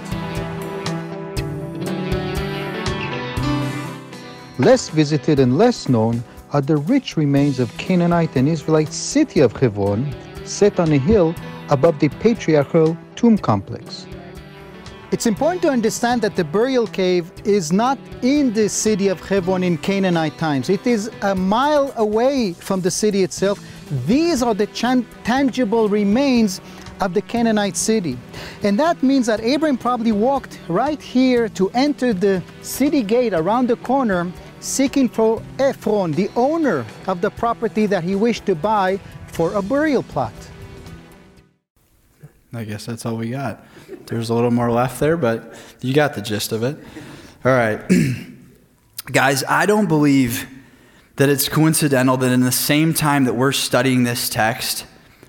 Less 4.58 4.88
visited 4.88 5.38
and 5.38 5.58
less 5.58 5.90
known 5.90 6.24
are 6.54 6.62
the 6.62 6.78
rich 6.78 7.18
remains 7.18 7.60
of 7.60 7.68
Canaanite 7.76 8.34
and 8.36 8.48
Israelite 8.48 8.90
city 8.94 9.40
of 9.40 9.52
Hebron, 9.52 10.02
set 10.46 10.80
on 10.80 10.90
a 10.92 10.96
hill 10.96 11.34
above 11.68 11.98
the 11.98 12.08
patriarchal 12.08 12.96
tomb 13.14 13.36
complex. 13.36 14.06
It's 15.12 15.26
important 15.26 15.60
to 15.62 15.68
understand 15.68 16.22
that 16.22 16.34
the 16.34 16.44
burial 16.44 16.86
cave 16.86 17.30
is 17.44 17.70
not 17.72 17.98
in 18.22 18.54
the 18.54 18.70
city 18.70 19.08
of 19.08 19.20
Hebron 19.20 19.62
in 19.62 19.76
Canaanite 19.76 20.38
times. 20.38 20.70
It 20.70 20.86
is 20.86 21.10
a 21.20 21.34
mile 21.34 21.92
away 21.96 22.54
from 22.54 22.80
the 22.80 22.90
city 22.90 23.22
itself. 23.22 23.62
These 24.06 24.42
are 24.42 24.54
the 24.54 24.66
tangible 25.24 25.90
remains 25.90 26.62
of 27.00 27.14
the 27.14 27.22
Canaanite 27.22 27.76
city. 27.76 28.18
And 28.62 28.78
that 28.78 29.02
means 29.02 29.26
that 29.26 29.40
Abraham 29.40 29.78
probably 29.78 30.12
walked 30.12 30.58
right 30.68 31.00
here 31.00 31.48
to 31.50 31.70
enter 31.70 32.12
the 32.12 32.42
city 32.62 33.02
gate 33.02 33.32
around 33.32 33.68
the 33.68 33.76
corner 33.76 34.30
seeking 34.60 35.08
for 35.08 35.42
Ephron, 35.58 36.12
the 36.12 36.30
owner 36.36 36.84
of 37.06 37.20
the 37.20 37.30
property 37.30 37.86
that 37.86 38.02
he 38.02 38.14
wished 38.14 38.46
to 38.46 38.54
buy 38.54 38.98
for 39.28 39.54
a 39.54 39.62
burial 39.62 40.02
plot. 40.02 40.32
I 42.52 42.64
guess 42.64 42.86
that's 42.86 43.04
all 43.04 43.16
we 43.16 43.30
got. 43.30 43.64
There's 44.06 44.30
a 44.30 44.34
little 44.34 44.50
more 44.50 44.70
left 44.70 44.98
there, 44.98 45.16
but 45.16 45.54
you 45.82 45.92
got 45.92 46.14
the 46.14 46.22
gist 46.22 46.52
of 46.52 46.62
it. 46.62 46.78
All 47.44 47.52
right. 47.52 47.80
Guys, 49.12 49.44
I 49.44 49.66
don't 49.66 49.86
believe 49.86 50.48
that 51.16 51.28
it's 51.28 51.48
coincidental 51.48 52.16
that 52.16 52.32
in 52.32 52.40
the 52.40 52.52
same 52.52 52.94
time 52.94 53.24
that 53.24 53.34
we're 53.34 53.52
studying 53.52 54.04
this 54.04 54.28
text, 54.28 54.86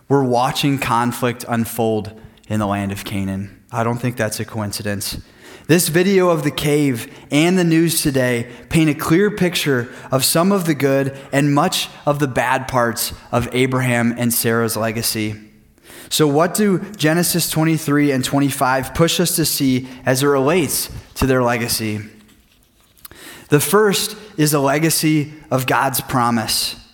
we're 0.10 0.24
watching 0.24 0.80
conflict 0.80 1.44
unfold 1.48 2.20
in 2.48 2.60
the 2.60 2.68
land 2.68 2.92
of 2.92 3.04
Canaan. 3.04 3.64
I 3.72 3.84
don't 3.84 3.98
think 3.98 4.16
that's 4.16 4.40
a 4.40 4.46
coincidence. 4.46 5.20
This 5.68 5.90
video 5.90 6.30
of 6.30 6.44
the 6.44 6.52
cave 6.52 7.14
and 7.30 7.58
the 7.58 7.66
news 7.66 8.02
today 8.02 8.50
paint 8.70 8.90
a 8.90 8.94
clear 8.94 9.30
picture 9.30 9.94
of 10.12 10.24
some 10.24 10.54
of 10.54 10.66
the 10.66 10.74
good 10.74 11.18
and 11.34 11.54
much 11.54 11.90
of 12.06 12.20
the 12.20 12.28
bad 12.28 12.70
parts 12.70 13.12
of 13.34 13.50
Abraham 13.52 14.14
and 14.18 14.34
Sarah's 14.34 14.78
legacy. 14.78 15.36
So, 16.10 16.26
what 16.26 16.54
do 16.54 16.80
Genesis 16.94 17.50
23 17.50 18.14
and 18.14 18.24
25 18.24 18.94
push 18.94 19.20
us 19.20 19.36
to 19.36 19.44
see 19.44 19.90
as 20.06 20.24
it 20.24 20.28
relates 20.28 20.90
to 21.16 21.26
their 21.26 21.44
legacy? 21.44 22.00
The 23.50 23.60
first 23.60 24.16
is 24.38 24.54
a 24.54 24.60
legacy 24.60 25.34
of 25.52 25.68
God's 25.68 26.00
promise. 26.00 26.87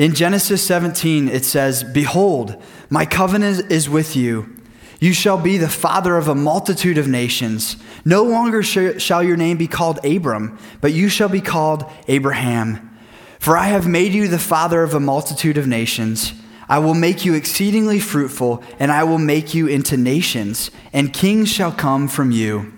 In 0.00 0.14
Genesis 0.14 0.66
17, 0.66 1.28
it 1.28 1.44
says, 1.44 1.84
Behold, 1.84 2.56
my 2.88 3.04
covenant 3.04 3.70
is 3.70 3.86
with 3.86 4.16
you. 4.16 4.56
You 4.98 5.12
shall 5.12 5.36
be 5.36 5.58
the 5.58 5.68
father 5.68 6.16
of 6.16 6.26
a 6.26 6.34
multitude 6.34 6.96
of 6.96 7.06
nations. 7.06 7.76
No 8.02 8.22
longer 8.22 8.62
shall 8.62 9.22
your 9.22 9.36
name 9.36 9.58
be 9.58 9.66
called 9.66 10.02
Abram, 10.02 10.58
but 10.80 10.94
you 10.94 11.10
shall 11.10 11.28
be 11.28 11.42
called 11.42 11.84
Abraham. 12.08 12.98
For 13.38 13.58
I 13.58 13.66
have 13.66 13.86
made 13.86 14.14
you 14.14 14.26
the 14.26 14.38
father 14.38 14.82
of 14.82 14.94
a 14.94 15.00
multitude 15.00 15.58
of 15.58 15.66
nations. 15.66 16.32
I 16.66 16.78
will 16.78 16.94
make 16.94 17.26
you 17.26 17.34
exceedingly 17.34 18.00
fruitful, 18.00 18.64
and 18.78 18.90
I 18.90 19.04
will 19.04 19.18
make 19.18 19.52
you 19.52 19.66
into 19.66 19.98
nations, 19.98 20.70
and 20.94 21.12
kings 21.12 21.50
shall 21.50 21.72
come 21.72 22.08
from 22.08 22.30
you. 22.30 22.72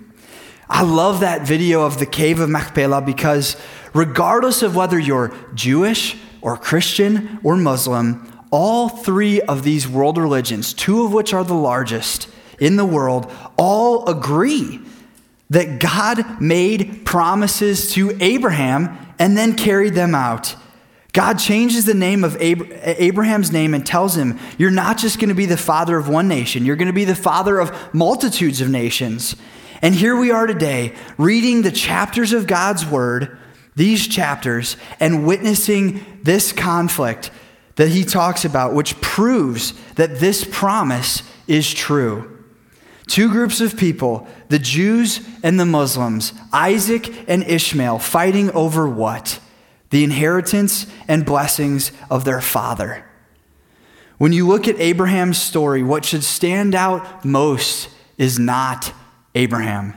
I 0.69 0.83
love 0.83 1.21
that 1.21 1.47
video 1.47 1.83
of 1.83 2.01
the 2.01 2.07
cave 2.07 2.41
of 2.41 2.51
Machpelah 2.51 3.03
because 3.03 3.57
regardless 3.95 4.63
of 4.63 4.75
whether 4.75 4.99
you're 4.99 5.33
Jewish 5.55 6.17
or 6.43 6.57
Christian 6.57 7.41
or 7.43 7.57
Muslim, 7.57 8.31
all 8.51 8.89
three 8.89 9.41
of 9.41 9.63
these 9.63 9.89
world 9.89 10.19
religions, 10.19 10.75
two 10.75 11.05
of 11.05 11.13
which 11.13 11.33
are 11.33 11.45
the 11.45 11.55
largest 11.55 12.29
in 12.61 12.77
the 12.77 12.85
world, 12.85 13.33
all 13.57 14.09
agree 14.09 14.81
that 15.51 15.79
God 15.81 16.41
made 16.41 17.05
promises 17.05 17.93
to 17.93 18.17
Abraham 18.21 18.97
and 19.19 19.37
then 19.37 19.57
carried 19.57 19.95
them 19.95 20.15
out. 20.15 20.57
God 21.13 21.39
changes 21.39 21.85
the 21.85 21.95
name 21.95 22.25
of 22.25 22.37
Abraham's 22.41 23.53
name 23.53 23.75
and 23.75 23.85
tells 23.85 24.17
him, 24.17 24.39
You're 24.57 24.71
not 24.71 24.97
just 24.97 25.19
going 25.19 25.29
to 25.29 25.35
be 25.35 25.45
the 25.45 25.59
father 25.59 25.99
of 25.99 26.09
one 26.09 26.27
nation, 26.27 26.65
you're 26.65 26.77
going 26.77 26.87
to 26.87 26.95
be 26.95 27.05
the 27.05 27.15
father 27.15 27.59
of 27.59 27.95
multitudes 27.95 28.61
of 28.61 28.71
nations. 28.71 29.37
And 29.83 29.95
here 29.95 30.17
we 30.17 30.31
are 30.31 30.47
today, 30.47 30.95
reading 31.19 31.63
the 31.63 31.73
chapters 31.73 32.33
of 32.33 32.47
God's 32.47 32.87
word, 32.87 33.37
these 33.75 34.07
chapters, 34.07 34.77
and 35.01 35.27
witnessing 35.27 36.05
this 36.23 36.53
conflict 36.53 37.31
that 37.77 37.89
he 37.89 38.05
talks 38.05 38.45
about, 38.45 38.75
which 38.75 39.01
proves 39.01 39.73
that 39.95 40.19
this 40.19 40.45
promise 40.45 41.23
is 41.47 41.73
true. 41.73 42.29
Two 43.07 43.31
groups 43.31 43.61
of 43.61 43.77
people, 43.77 44.27
the 44.49 44.59
Jews 44.59 45.21
and 45.43 45.59
the 45.59 45.67
Muslims, 45.67 46.33
Isaac 46.53 47.29
and 47.29 47.43
Ishmael, 47.43 47.99
fighting 47.99 48.51
over 48.53 48.89
what? 48.89 49.41
The 49.91 50.05
inheritance 50.05 50.87
and 51.09 51.27
blessings 51.27 51.93
of 52.11 52.25
their 52.25 52.41
father. 52.41 53.05
When 54.19 54.33
you 54.33 54.47
look 54.47 54.69
at 54.69 54.79
Abraham's 54.79 55.41
story, 55.41 55.83
what 55.83 56.05
should 56.05 56.23
stand 56.23 56.75
out 56.75 57.25
most 57.25 57.89
is 58.19 58.39
not 58.39 58.93
Abraham, 59.35 59.95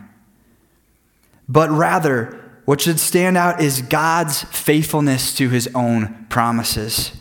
but 1.47 1.69
rather, 1.69 2.44
what 2.65 2.81
should 2.81 2.99
stand 2.99 3.37
out 3.37 3.61
is 3.61 3.81
God's 3.81 4.43
faithfulness 4.43 5.35
to 5.35 5.49
his 5.49 5.69
own 5.75 6.25
promises. 6.29 7.11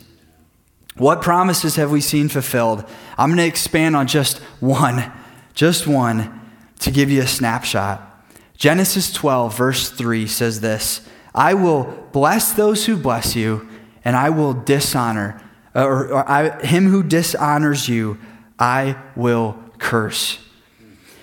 What 0.96 1.22
promises 1.22 1.76
have 1.76 1.90
we 1.90 2.00
seen 2.00 2.28
fulfilled? 2.28 2.84
I'm 3.18 3.28
going 3.28 3.38
to 3.38 3.46
expand 3.46 3.94
on 3.94 4.06
just 4.06 4.38
one, 4.60 5.12
just 5.54 5.86
one, 5.86 6.40
to 6.80 6.90
give 6.90 7.10
you 7.10 7.22
a 7.22 7.26
snapshot. 7.26 8.10
Genesis 8.56 9.12
12, 9.12 9.56
verse 9.56 9.90
3 9.90 10.26
says 10.26 10.60
this 10.60 11.06
I 11.34 11.54
will 11.54 11.84
bless 12.12 12.52
those 12.52 12.86
who 12.86 12.96
bless 12.96 13.34
you, 13.34 13.68
and 14.04 14.16
I 14.16 14.30
will 14.30 14.54
dishonor, 14.54 15.42
or, 15.74 16.12
or 16.12 16.28
I, 16.28 16.64
him 16.64 16.86
who 16.86 17.02
dishonors 17.02 17.88
you, 17.88 18.18
I 18.58 18.96
will 19.16 19.58
curse. 19.78 20.38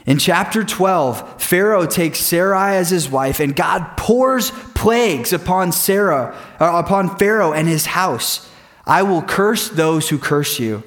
In 0.06 0.18
chapter 0.18 0.64
12, 0.64 1.42
Pharaoh 1.42 1.86
takes 1.86 2.20
Sarai 2.20 2.76
as 2.78 2.90
his 2.90 3.10
wife, 3.10 3.40
and 3.40 3.56
God 3.56 3.98
pours 3.98 4.52
plagues 4.74 5.32
upon 5.32 5.72
Sarah, 5.72 6.36
uh, 6.60 6.82
upon 6.84 7.18
Pharaoh 7.18 7.54
and 7.54 7.68
his 7.68 7.86
house. 7.86 8.50
I 8.86 9.04
will 9.04 9.22
curse 9.22 9.70
those 9.70 10.10
who 10.10 10.18
curse 10.18 10.60
you. 10.60 10.84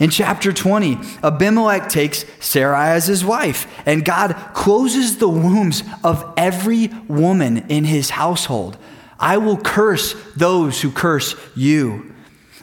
In 0.00 0.10
chapter 0.10 0.52
20, 0.52 0.98
Abimelech 1.24 1.88
takes 1.88 2.24
Sarai 2.40 2.90
as 2.90 3.06
his 3.06 3.24
wife, 3.24 3.66
and 3.86 4.04
God 4.04 4.34
closes 4.54 5.18
the 5.18 5.28
wombs 5.28 5.82
of 6.04 6.34
every 6.36 6.88
woman 7.08 7.58
in 7.68 7.84
his 7.84 8.10
household. 8.10 8.76
I 9.18 9.38
will 9.38 9.56
curse 9.56 10.14
those 10.36 10.80
who 10.80 10.90
curse 10.90 11.34
you. 11.56 12.14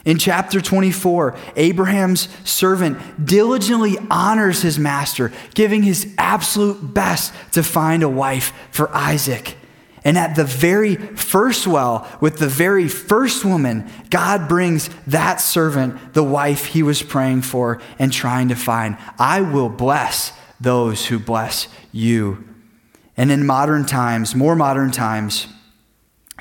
In 0.06 0.18
chapter 0.18 0.60
24, 0.60 1.36
Abraham's 1.56 2.28
servant 2.48 3.26
diligently 3.26 3.98
honors 4.08 4.62
his 4.62 4.78
master, 4.78 5.32
giving 5.52 5.82
his 5.82 6.14
absolute 6.16 6.94
best 6.94 7.34
to 7.52 7.64
find 7.64 8.04
a 8.04 8.08
wife 8.08 8.52
for 8.70 8.88
Isaac. 8.94 9.56
And 10.04 10.16
at 10.16 10.36
the 10.36 10.44
very 10.44 10.94
first 10.94 11.66
well, 11.66 12.08
with 12.20 12.38
the 12.38 12.46
very 12.46 12.86
first 12.86 13.44
woman, 13.44 13.90
God 14.08 14.48
brings 14.48 14.88
that 15.08 15.40
servant 15.40 16.14
the 16.14 16.22
wife 16.22 16.66
he 16.66 16.84
was 16.84 17.02
praying 17.02 17.42
for 17.42 17.82
and 17.98 18.12
trying 18.12 18.48
to 18.50 18.54
find. 18.54 18.96
I 19.18 19.40
will 19.40 19.68
bless 19.68 20.32
those 20.60 21.06
who 21.06 21.18
bless 21.18 21.66
you. 21.90 22.46
And 23.16 23.32
in 23.32 23.44
modern 23.44 23.84
times, 23.84 24.36
more 24.36 24.54
modern 24.54 24.92
times, 24.92 25.48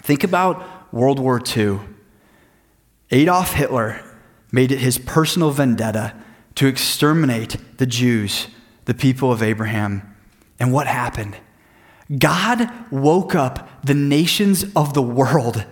think 0.04 0.24
about 0.24 0.94
World 0.94 1.18
War 1.18 1.42
II. 1.58 1.80
Adolf 3.12 3.54
Hitler 3.54 4.04
made 4.52 4.72
it 4.72 4.80
his 4.80 4.98
personal 4.98 5.52
vendetta 5.52 6.14
to 6.56 6.68
exterminate 6.68 7.58
the 7.78 7.86
Jews, 7.86 8.48
the 8.86 8.94
people 8.94 9.32
of 9.32 9.44
Abraham. 9.44 10.16
And 10.60 10.72
what 10.72 10.88
happened? 10.88 11.38
God 12.18 12.70
woke 12.92 13.36
up 13.36 13.70
the 13.84 13.94
nations 13.94 14.66
of 14.76 14.94
the 14.94 15.02
world. 15.02 15.66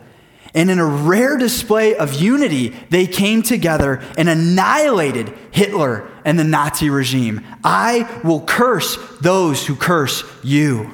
And 0.53 0.69
in 0.69 0.77
a 0.77 0.85
rare 0.85 1.37
display 1.37 1.95
of 1.95 2.13
unity, 2.13 2.69
they 2.89 3.07
came 3.07 3.41
together 3.41 4.01
and 4.17 4.29
annihilated 4.29 5.33
Hitler 5.51 6.07
and 6.25 6.37
the 6.37 6.43
Nazi 6.43 6.89
regime. 6.89 7.41
I 7.63 8.21
will 8.23 8.41
curse 8.41 8.97
those 9.21 9.65
who 9.65 9.75
curse 9.75 10.23
you. 10.43 10.91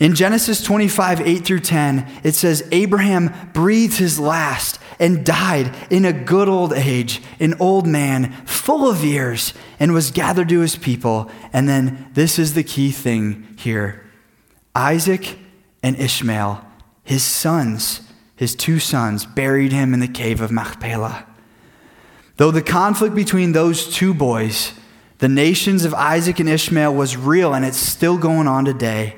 In 0.00 0.14
Genesis 0.14 0.62
25, 0.62 1.20
8 1.20 1.44
through 1.44 1.60
10, 1.60 2.10
it 2.24 2.32
says, 2.32 2.66
Abraham 2.72 3.32
breathed 3.52 3.98
his 3.98 4.18
last 4.18 4.79
and 5.00 5.24
died 5.24 5.74
in 5.90 6.04
a 6.04 6.12
good 6.12 6.48
old 6.48 6.74
age, 6.74 7.20
an 7.40 7.54
old 7.58 7.86
man, 7.86 8.30
full 8.44 8.88
of 8.88 9.02
years, 9.02 9.54
and 9.80 9.92
was 9.92 10.10
gathered 10.10 10.50
to 10.50 10.60
his 10.60 10.76
people. 10.76 11.30
And 11.52 11.68
then 11.68 12.10
this 12.12 12.38
is 12.38 12.54
the 12.54 12.62
key 12.62 12.92
thing 12.92 13.56
here 13.58 14.04
Isaac 14.74 15.38
and 15.82 15.98
Ishmael, 15.98 16.64
his 17.02 17.24
sons, 17.24 18.02
his 18.36 18.54
two 18.54 18.78
sons, 18.78 19.26
buried 19.26 19.72
him 19.72 19.94
in 19.94 20.00
the 20.00 20.06
cave 20.06 20.40
of 20.40 20.52
Machpelah. 20.52 21.26
Though 22.36 22.50
the 22.50 22.62
conflict 22.62 23.14
between 23.14 23.52
those 23.52 23.92
two 23.92 24.14
boys, 24.14 24.72
the 25.18 25.28
nations 25.28 25.84
of 25.84 25.92
Isaac 25.94 26.40
and 26.40 26.48
Ishmael, 26.48 26.94
was 26.94 27.16
real 27.16 27.54
and 27.54 27.64
it's 27.64 27.76
still 27.76 28.16
going 28.16 28.46
on 28.46 28.64
today. 28.64 29.16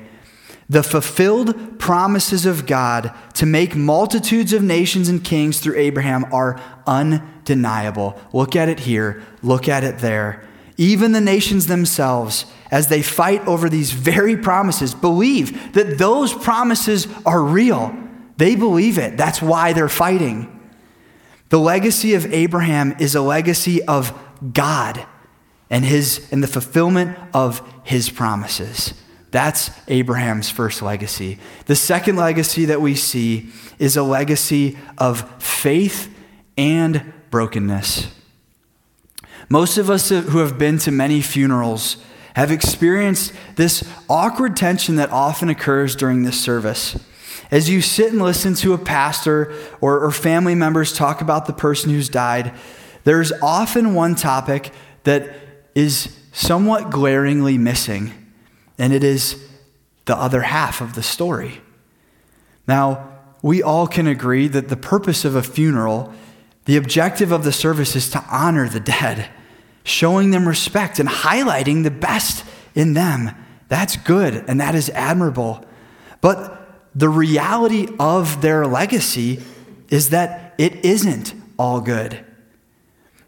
The 0.69 0.83
fulfilled 0.83 1.79
promises 1.79 2.45
of 2.45 2.65
God 2.65 3.13
to 3.35 3.45
make 3.45 3.75
multitudes 3.75 4.53
of 4.53 4.63
nations 4.63 5.09
and 5.09 5.23
kings 5.23 5.59
through 5.59 5.77
Abraham 5.77 6.25
are 6.33 6.59
undeniable. 6.87 8.19
Look 8.31 8.55
at 8.55 8.69
it 8.69 8.81
here, 8.81 9.23
look 9.41 9.67
at 9.67 9.83
it 9.83 9.99
there. 9.99 10.47
Even 10.77 11.11
the 11.11 11.21
nations 11.21 11.67
themselves, 11.67 12.45
as 12.71 12.87
they 12.87 13.01
fight 13.01 13.45
over 13.47 13.69
these 13.69 13.91
very 13.91 14.35
promises, 14.35 14.95
believe 14.95 15.73
that 15.73 15.97
those 15.97 16.33
promises 16.33 17.07
are 17.25 17.43
real. 17.43 17.95
They 18.37 18.55
believe 18.55 18.97
it. 18.97 19.15
That's 19.15 19.41
why 19.41 19.73
they're 19.73 19.89
fighting. 19.89 20.49
The 21.49 21.59
legacy 21.59 22.15
of 22.15 22.33
Abraham 22.33 22.95
is 22.99 23.13
a 23.13 23.21
legacy 23.21 23.83
of 23.83 24.17
God 24.53 25.05
and 25.69 25.85
his 25.85 26.27
and 26.31 26.41
the 26.41 26.47
fulfillment 26.47 27.17
of 27.33 27.61
his 27.83 28.09
promises. 28.09 28.95
That's 29.33 29.71
Abraham's 29.87 30.51
first 30.51 30.83
legacy. 30.83 31.39
The 31.65 31.75
second 31.75 32.17
legacy 32.17 32.65
that 32.65 32.81
we 32.81 32.93
see 32.93 33.49
is 33.79 33.97
a 33.97 34.03
legacy 34.03 34.77
of 34.99 35.27
faith 35.41 36.15
and 36.55 37.11
brokenness. 37.31 38.13
Most 39.49 39.79
of 39.79 39.89
us 39.89 40.09
who 40.09 40.37
have 40.37 40.59
been 40.59 40.77
to 40.77 40.91
many 40.91 41.19
funerals 41.19 41.97
have 42.35 42.51
experienced 42.51 43.33
this 43.55 43.83
awkward 44.07 44.55
tension 44.55 44.97
that 44.97 45.09
often 45.09 45.49
occurs 45.49 45.95
during 45.95 46.21
this 46.21 46.39
service. 46.39 47.03
As 47.49 47.71
you 47.71 47.81
sit 47.81 48.11
and 48.11 48.21
listen 48.21 48.53
to 48.55 48.73
a 48.73 48.77
pastor 48.77 49.51
or, 49.81 49.99
or 49.99 50.11
family 50.11 50.53
members 50.53 50.93
talk 50.93 51.21
about 51.21 51.47
the 51.47 51.53
person 51.53 51.89
who's 51.89 52.07
died, 52.07 52.53
there's 53.03 53.31
often 53.41 53.95
one 53.95 54.13
topic 54.13 54.71
that 55.05 55.35
is 55.73 56.15
somewhat 56.31 56.91
glaringly 56.91 57.57
missing 57.57 58.13
and 58.83 58.91
it 58.91 59.01
is 59.01 59.41
the 60.03 60.17
other 60.17 60.41
half 60.41 60.81
of 60.81 60.93
the 60.93 61.01
story. 61.01 61.61
Now, 62.67 63.13
we 63.41 63.63
all 63.63 63.87
can 63.87 64.07
agree 64.07 64.49
that 64.49 64.67
the 64.67 64.75
purpose 64.75 65.23
of 65.23 65.37
a 65.37 65.41
funeral, 65.41 66.13
the 66.65 66.75
objective 66.75 67.31
of 67.31 67.45
the 67.45 67.53
service 67.53 67.95
is 67.95 68.09
to 68.09 68.21
honor 68.29 68.67
the 68.67 68.81
dead, 68.81 69.29
showing 69.85 70.31
them 70.31 70.45
respect 70.45 70.99
and 70.99 71.07
highlighting 71.07 71.83
the 71.83 71.91
best 71.91 72.43
in 72.75 72.93
them. 72.93 73.31
That's 73.69 73.95
good 73.95 74.43
and 74.49 74.59
that 74.59 74.75
is 74.75 74.89
admirable. 74.89 75.63
But 76.19 76.89
the 76.93 77.07
reality 77.07 77.87
of 78.01 78.41
their 78.41 78.67
legacy 78.67 79.41
is 79.91 80.09
that 80.09 80.55
it 80.57 80.83
isn't 80.83 81.33
all 81.57 81.79
good. 81.79 82.25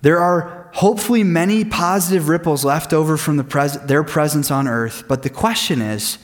There 0.02 0.20
are 0.20 0.65
hopefully 0.76 1.24
many 1.24 1.64
positive 1.64 2.28
ripples 2.28 2.66
left 2.66 2.92
over 2.92 3.16
from 3.16 3.38
the 3.38 3.44
pres- 3.44 3.80
their 3.86 4.04
presence 4.04 4.52
on 4.52 4.68
earth. 4.68 5.06
But 5.08 5.24
the 5.24 5.30
question 5.30 5.82
is 5.82 6.18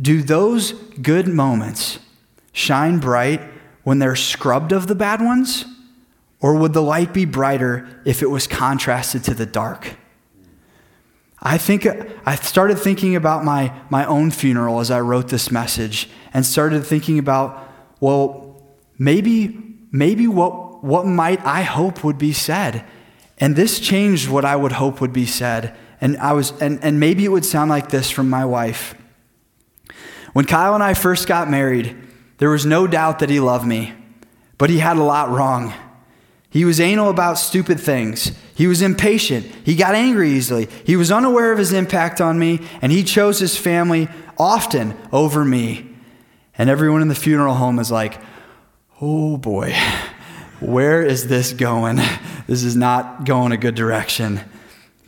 do 0.00 0.22
those 0.22 0.72
good 0.72 1.28
moments 1.28 1.98
shine 2.52 2.98
bright 2.98 3.40
when 3.82 3.98
they're 3.98 4.16
scrubbed 4.16 4.72
of 4.72 4.86
the 4.86 4.94
bad 4.94 5.20
ones? 5.20 5.64
Or 6.40 6.54
would 6.54 6.72
the 6.72 6.82
light 6.82 7.12
be 7.14 7.24
brighter 7.24 7.88
if 8.04 8.22
it 8.22 8.30
was 8.30 8.46
contrasted 8.46 9.24
to 9.24 9.34
the 9.34 9.46
dark? 9.46 9.96
I 11.40 11.58
think 11.58 11.86
I 12.26 12.34
started 12.36 12.78
thinking 12.78 13.16
about 13.16 13.44
my, 13.44 13.72
my 13.90 14.04
own 14.06 14.30
funeral 14.30 14.80
as 14.80 14.90
I 14.90 15.00
wrote 15.00 15.28
this 15.28 15.50
message 15.50 16.08
and 16.32 16.44
started 16.44 16.84
thinking 16.84 17.18
about, 17.18 17.70
well, 18.00 18.62
maybe, 18.98 19.76
maybe 19.92 20.26
what, 20.26 20.82
what 20.82 21.06
might 21.06 21.44
I 21.44 21.62
hope 21.62 22.04
would 22.04 22.18
be 22.18 22.32
said? 22.32 22.84
And 23.38 23.54
this 23.54 23.80
changed 23.80 24.28
what 24.28 24.44
I 24.44 24.56
would 24.56 24.72
hope 24.72 25.00
would 25.00 25.12
be 25.12 25.26
said. 25.26 25.76
And 26.00 26.16
I 26.18 26.32
was 26.32 26.52
and, 26.60 26.82
and 26.82 27.00
maybe 27.00 27.24
it 27.24 27.28
would 27.28 27.44
sound 27.44 27.70
like 27.70 27.90
this 27.90 28.10
from 28.10 28.30
my 28.30 28.44
wife. 28.44 28.94
When 30.32 30.44
Kyle 30.44 30.74
and 30.74 30.82
I 30.82 30.94
first 30.94 31.26
got 31.26 31.50
married, 31.50 31.96
there 32.38 32.50
was 32.50 32.66
no 32.66 32.86
doubt 32.86 33.20
that 33.20 33.30
he 33.30 33.40
loved 33.40 33.66
me, 33.66 33.94
but 34.58 34.68
he 34.68 34.78
had 34.78 34.98
a 34.98 35.02
lot 35.02 35.30
wrong. 35.30 35.72
He 36.50 36.64
was 36.64 36.80
anal 36.80 37.10
about 37.10 37.38
stupid 37.38 37.80
things. 37.80 38.32
He 38.54 38.66
was 38.66 38.80
impatient. 38.82 39.46
He 39.64 39.74
got 39.74 39.94
angry 39.94 40.30
easily. 40.30 40.68
He 40.84 40.96
was 40.96 41.10
unaware 41.10 41.52
of 41.52 41.58
his 41.58 41.72
impact 41.72 42.20
on 42.20 42.38
me, 42.38 42.60
and 42.80 42.92
he 42.92 43.02
chose 43.02 43.38
his 43.38 43.56
family 43.56 44.08
often 44.38 44.96
over 45.12 45.44
me. 45.44 45.94
And 46.56 46.70
everyone 46.70 47.02
in 47.02 47.08
the 47.08 47.14
funeral 47.14 47.54
home 47.54 47.78
is 47.78 47.90
like, 47.90 48.18
oh 49.00 49.36
boy, 49.36 49.74
where 50.60 51.02
is 51.02 51.28
this 51.28 51.52
going? 51.52 51.98
This 52.46 52.62
is 52.62 52.76
not 52.76 53.24
going 53.24 53.52
a 53.52 53.56
good 53.56 53.74
direction. 53.74 54.40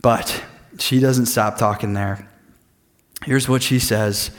But 0.03 0.44
she 0.79 1.01
doesn't 1.01 1.27
stop 1.27 1.59
talking 1.59 1.94
there. 1.94 2.29
Here's 3.24 3.48
what 3.48 3.62
she 3.62 3.79
says 3.79 4.31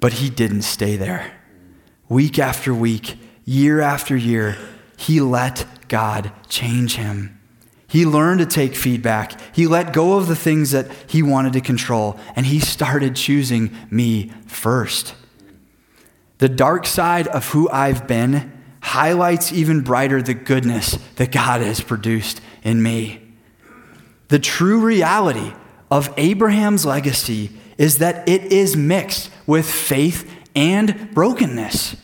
but 0.00 0.14
he 0.14 0.28
didn't 0.28 0.62
stay 0.62 0.96
there. 0.96 1.32
Week 2.10 2.38
after 2.38 2.74
week, 2.74 3.16
year 3.46 3.80
after 3.80 4.14
year, 4.14 4.58
he 4.98 5.18
let 5.18 5.64
God 5.88 6.30
change 6.46 6.96
him. 6.96 7.40
He 7.86 8.04
learned 8.04 8.40
to 8.40 8.46
take 8.46 8.76
feedback. 8.76 9.40
He 9.54 9.66
let 9.66 9.94
go 9.94 10.18
of 10.18 10.26
the 10.26 10.36
things 10.36 10.72
that 10.72 10.90
he 11.06 11.22
wanted 11.22 11.54
to 11.54 11.62
control, 11.62 12.20
and 12.36 12.44
he 12.44 12.60
started 12.60 13.16
choosing 13.16 13.74
me 13.90 14.30
first. 14.46 15.14
The 16.36 16.50
dark 16.50 16.84
side 16.84 17.26
of 17.28 17.48
who 17.48 17.70
I've 17.70 18.06
been 18.06 18.52
highlights 18.84 19.50
even 19.50 19.80
brighter 19.80 20.20
the 20.20 20.34
goodness 20.34 20.98
that 21.16 21.32
God 21.32 21.62
has 21.62 21.80
produced 21.80 22.42
in 22.62 22.82
me. 22.82 23.18
The 24.28 24.38
true 24.38 24.78
reality 24.78 25.54
of 25.90 26.12
Abraham's 26.18 26.84
legacy 26.84 27.50
is 27.78 27.98
that 27.98 28.28
it 28.28 28.42
is 28.52 28.76
mixed 28.76 29.30
with 29.46 29.68
faith 29.68 30.30
and 30.54 31.12
brokenness. 31.14 31.96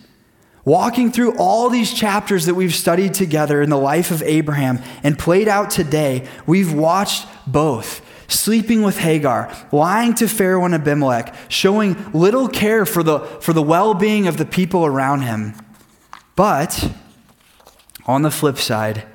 Walking 0.65 1.13
through 1.13 1.37
all 1.37 1.69
these 1.69 1.93
chapters 1.93 2.47
that 2.47 2.55
we've 2.55 2.75
studied 2.75 3.13
together 3.13 3.61
in 3.61 3.69
the 3.69 3.77
life 3.77 4.11
of 4.11 4.23
Abraham 4.23 4.81
and 5.03 5.19
played 5.19 5.49
out 5.49 5.69
today, 5.69 6.27
we've 6.47 6.73
watched 6.73 7.27
both. 7.47 8.01
Sleeping 8.27 8.83
with 8.83 8.97
Hagar, 8.97 9.55
lying 9.71 10.15
to 10.15 10.29
Pharaoh 10.29 10.65
and 10.65 10.75
Abimelech, 10.75 11.35
showing 11.49 12.13
little 12.13 12.49
care 12.49 12.87
for 12.87 13.03
the, 13.03 13.19
for 13.19 13.53
the 13.53 13.63
well 13.63 13.93
being 13.93 14.29
of 14.29 14.39
the 14.39 14.47
people 14.47 14.87
around 14.87 15.23
him. 15.23 15.55
But 16.37 16.93
on 18.07 18.23
the 18.23 18.31
flip 18.31 18.59
side, 18.59 19.07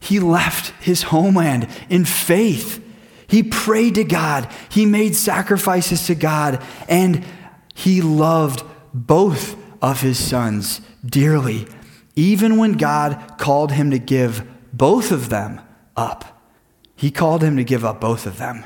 he 0.00 0.20
left 0.20 0.72
his 0.82 1.04
homeland 1.04 1.68
in 1.88 2.04
faith 2.04 2.84
he 3.34 3.42
prayed 3.42 3.96
to 3.96 4.04
God, 4.04 4.48
he 4.68 4.86
made 4.86 5.16
sacrifices 5.16 6.06
to 6.06 6.14
God, 6.14 6.62
and 6.88 7.24
he 7.74 8.00
loved 8.00 8.62
both 8.92 9.56
of 9.82 10.00
his 10.00 10.18
sons 10.18 10.80
dearly, 11.04 11.66
even 12.14 12.58
when 12.58 12.74
God 12.74 13.38
called 13.38 13.72
him 13.72 13.90
to 13.90 13.98
give 13.98 14.46
both 14.72 15.10
of 15.10 15.30
them 15.30 15.60
up. 15.96 16.42
He 16.94 17.10
called 17.10 17.42
him 17.42 17.56
to 17.56 17.64
give 17.64 17.84
up 17.84 18.00
both 18.00 18.26
of 18.26 18.38
them. 18.38 18.64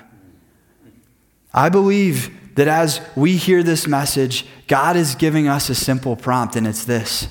I 1.54 1.70
believe 1.70 2.54
that 2.56 2.68
as 2.68 3.00
we 3.16 3.36
hear 3.36 3.62
this 3.62 3.86
message, 3.86 4.44
God 4.66 4.96
is 4.96 5.14
giving 5.14 5.48
us 5.48 5.70
a 5.70 5.74
simple 5.74 6.14
prompt, 6.14 6.56
and 6.56 6.66
it's 6.66 6.84
this 6.84 7.28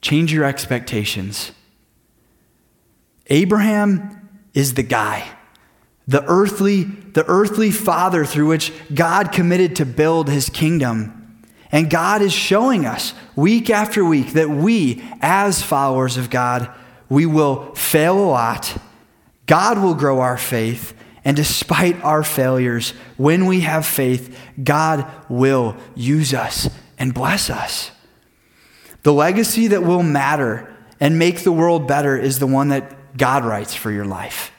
change 0.00 0.32
your 0.32 0.44
expectations. 0.44 1.52
Abraham 3.26 4.28
is 4.54 4.74
the 4.74 4.82
guy 4.82 5.36
the 6.10 6.24
earthly, 6.26 6.82
the 6.82 7.24
earthly 7.28 7.70
father 7.70 8.24
through 8.24 8.48
which 8.48 8.72
God 8.92 9.30
committed 9.30 9.76
to 9.76 9.86
build 9.86 10.28
his 10.28 10.50
kingdom. 10.50 11.44
And 11.70 11.88
God 11.88 12.20
is 12.20 12.32
showing 12.32 12.84
us 12.84 13.14
week 13.36 13.70
after 13.70 14.04
week 14.04 14.32
that 14.32 14.50
we, 14.50 15.04
as 15.20 15.62
followers 15.62 16.16
of 16.16 16.28
God, 16.28 16.68
we 17.08 17.26
will 17.26 17.76
fail 17.76 18.18
a 18.18 18.26
lot. 18.26 18.76
God 19.46 19.78
will 19.78 19.94
grow 19.94 20.18
our 20.18 20.36
faith. 20.36 20.94
And 21.24 21.36
despite 21.36 22.02
our 22.02 22.24
failures, 22.24 22.90
when 23.16 23.46
we 23.46 23.60
have 23.60 23.86
faith, 23.86 24.36
God 24.60 25.08
will 25.28 25.76
use 25.94 26.34
us 26.34 26.68
and 26.98 27.14
bless 27.14 27.50
us. 27.50 27.92
The 29.02 29.12
legacy 29.12 29.68
that 29.68 29.82
will 29.82 30.02
matter 30.02 30.74
and 30.98 31.18
make 31.18 31.40
the 31.40 31.52
world 31.52 31.88
better 31.88 32.16
is 32.16 32.38
the 32.38 32.46
one 32.46 32.68
that 32.68 33.16
God 33.16 33.44
writes 33.44 33.74
for 33.74 33.90
your 33.90 34.04
life. 34.04 34.52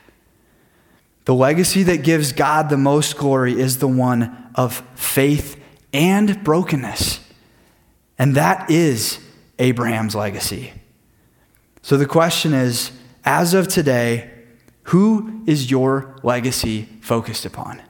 The 1.26 1.36
legacy 1.36 1.84
that 1.84 1.98
gives 1.98 2.32
God 2.32 2.70
the 2.70 2.78
most 2.78 3.18
glory 3.18 3.60
is 3.60 3.78
the 3.78 3.88
one 3.88 4.52
of 4.56 4.84
faith 4.96 5.62
and 5.94 6.44
brokenness. 6.44 7.20
And 8.18 8.36
that 8.36 8.70
is 8.70 9.20
Abraham's 9.60 10.16
legacy. 10.16 10.74
So 11.84 11.98
the 11.98 12.08
question 12.08 12.54
is 12.54 12.92
as 13.24 13.54
of 13.54 13.68
today, 13.68 14.32
who 14.84 15.44
is 15.46 15.70
your 15.70 16.18
legacy 16.24 16.90
focused 17.02 17.46
upon? 17.46 17.82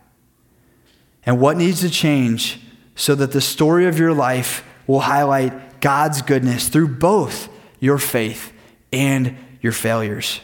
And 1.26 1.40
what 1.40 1.58
needs 1.58 1.82
to 1.82 1.90
change 1.90 2.60
so 2.96 3.16
that 3.16 3.32
the 3.32 3.42
story 3.42 3.86
of 3.86 3.98
your 3.98 4.14
life 4.14 4.64
will 4.88 5.02
highlight 5.02 5.54
God's 5.82 6.22
goodness 6.22 6.70
through 6.70 6.96
both 6.96 7.50
your 7.80 7.98
faith 7.98 8.54
and 8.94 9.36
your 9.62 9.74
failures? 9.74 10.40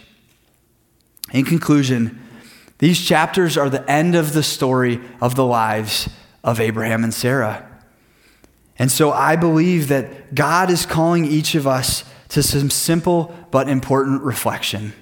In 1.32 1.46
conclusion, 1.46 2.22
these 2.80 3.04
chapters 3.04 3.58
are 3.58 3.70
the 3.70 3.90
end 3.90 4.16
of 4.16 4.34
the 4.34 4.44
story 4.44 5.00
of 5.22 5.36
the 5.36 5.46
lives 5.46 6.10
of 6.44 6.60
Abraham 6.60 7.04
and 7.04 7.14
Sarah. 7.14 7.68
And 8.80 8.92
so 8.92 9.12
I 9.12 9.36
believe 9.36 9.88
that 9.88 10.36
God 10.36 10.70
is 10.70 10.86
calling 10.86 11.26
each 11.26 11.56
of 11.56 11.66
us 11.66 12.04
to 12.30 12.44
some 12.44 12.70
simple 12.70 13.36
but 13.52 13.68
important 13.68 14.22
reflection. 14.22 14.94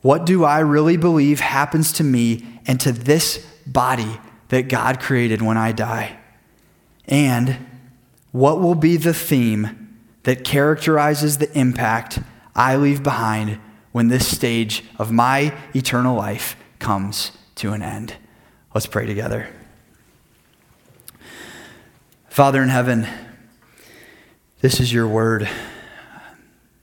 What 0.00 0.26
do 0.26 0.44
I 0.44 0.58
really 0.60 0.96
believe 0.96 1.38
happens 1.38 1.92
to 1.94 2.04
me 2.04 2.44
and 2.66 2.80
to 2.80 2.90
this 2.90 3.46
body 3.66 4.20
that 4.48 4.68
God 4.68 4.98
created 4.98 5.40
when 5.40 5.56
I 5.56 5.70
die? 5.70 6.18
And 7.06 7.56
what 8.32 8.60
will 8.60 8.74
be 8.74 8.96
the 8.96 9.14
theme 9.14 9.98
that 10.24 10.44
characterizes 10.44 11.38
the 11.38 11.56
impact 11.58 12.18
I 12.54 12.76
leave 12.76 13.02
behind 13.02 13.58
when 13.92 14.08
this 14.08 14.26
stage 14.26 14.84
of 14.98 15.12
my 15.12 15.54
eternal 15.74 16.16
life 16.16 16.56
comes 16.78 17.32
to 17.56 17.72
an 17.72 17.82
end. 17.82 18.16
Let's 18.74 18.86
pray 18.86 19.06
together. 19.06 19.48
Father 22.28 22.62
in 22.62 22.70
heaven, 22.70 23.06
this 24.62 24.80
is 24.80 24.92
your 24.92 25.06
word. 25.06 25.48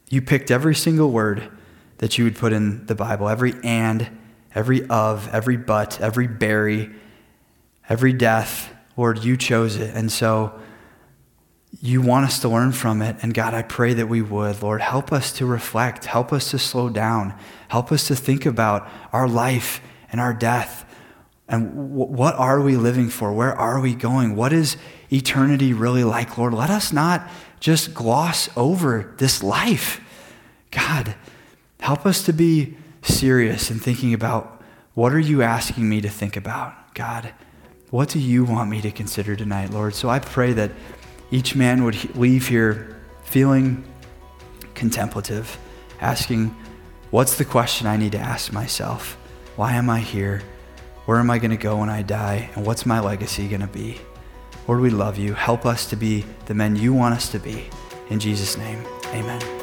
You 0.10 0.22
picked 0.22 0.52
every 0.52 0.76
single 0.76 1.10
word 1.12 1.50
that 1.98 2.18
you 2.18 2.24
would 2.24 2.36
put 2.36 2.54
in 2.54 2.86
the 2.86 2.96
Bible 2.96 3.28
every 3.28 3.56
and, 3.64 4.08
every 4.54 4.88
of, 4.88 5.28
every 5.34 5.58
but, 5.58 6.00
every 6.00 6.28
bury, 6.28 6.92
every 7.88 8.14
death. 8.14 8.72
Lord, 8.96 9.24
you 9.24 9.38
chose 9.38 9.76
it. 9.76 9.96
And 9.96 10.12
so, 10.12 10.60
you 11.82 12.02
want 12.02 12.26
us 12.26 12.40
to 12.40 12.50
learn 12.50 12.72
from 12.72 13.02
it. 13.02 13.16
And 13.22 13.34
God, 13.34 13.54
I 13.54 13.62
pray 13.62 13.94
that 13.94 14.08
we 14.08 14.22
would. 14.22 14.62
Lord, 14.62 14.82
help 14.82 15.14
us 15.14 15.32
to 15.34 15.46
reflect, 15.46 16.06
help 16.06 16.34
us 16.34 16.52
to 16.52 16.60
slow 16.60 16.90
down, 16.90 17.34
help 17.70 17.92
us 17.92 18.08
to 18.08 18.16
think 18.16 18.46
about 18.46 18.88
our 19.14 19.28
life 19.28 19.82
and 20.12 20.20
our 20.20 20.34
death. 20.34 20.86
And 21.48 21.70
w- 21.70 22.12
what 22.12 22.36
are 22.36 22.60
we 22.60 22.76
living 22.76 23.10
for? 23.10 23.32
Where 23.32 23.56
are 23.56 23.80
we 23.80 23.96
going? 23.96 24.36
What 24.36 24.52
is 24.52 24.76
eternity 25.12 25.74
really 25.74 26.04
like, 26.04 26.38
Lord? 26.38 26.54
Let 26.54 26.70
us 26.70 26.92
not 26.92 27.30
just 27.60 27.94
gloss 27.94 28.50
over 28.58 29.14
this 29.18 29.42
life. 29.42 30.02
God, 30.72 31.16
help 31.80 32.06
us 32.06 32.24
to 32.24 32.34
be 32.34 32.78
serious 33.02 33.72
in 33.72 33.80
thinking 33.80 34.14
about 34.14 34.62
what 34.94 35.14
are 35.14 35.20
you 35.20 35.42
asking 35.42 35.88
me 35.88 36.02
to 36.02 36.10
think 36.10 36.36
about, 36.36 36.94
God? 36.94 37.34
What 37.90 38.10
do 38.10 38.20
you 38.20 38.44
want 38.44 38.70
me 38.70 38.82
to 38.82 38.92
consider 38.92 39.36
tonight, 39.36 39.72
Lord? 39.72 39.96
So 39.96 40.10
I 40.10 40.20
pray 40.20 40.54
that 40.54 40.72
each 41.32 41.56
man 41.56 41.84
would 41.84 42.16
leave 42.16 42.48
here 42.48 43.00
feeling 43.24 43.84
contemplative, 44.74 45.58
asking 46.02 46.56
What's 47.12 47.38
the 47.38 47.46
question 47.46 47.88
I 47.88 47.98
need 47.98 48.12
to 48.12 48.20
ask 48.20 48.54
myself? 48.54 49.18
Why 49.56 49.74
am 49.74 49.90
I 49.90 50.00
here? 50.00 50.44
Where 51.06 51.18
am 51.18 51.32
I 51.32 51.40
going 51.40 51.50
to 51.50 51.58
go 51.58 51.78
when 51.78 51.90
I 51.90 52.04
die? 52.04 52.52
And 52.56 52.66
what's 52.66 52.86
my 52.86 53.00
legacy 53.00 53.48
going 53.48 53.62
to 53.62 53.68
be? 53.68 54.00
Lord, 54.68 54.82
we 54.82 54.92
love 54.92 55.18
you. 55.18 55.34
Help 55.34 55.66
us 55.66 55.88
to 55.88 55.96
be 55.96 56.24
the 56.46 56.54
men 56.54 56.76
you 56.76 56.94
want 56.94 57.16
us 57.16 57.30
to 57.30 57.40
be. 57.40 57.68
In 58.12 58.20
Jesus' 58.20 58.58
name, 58.58 58.86
amen. 59.08 59.59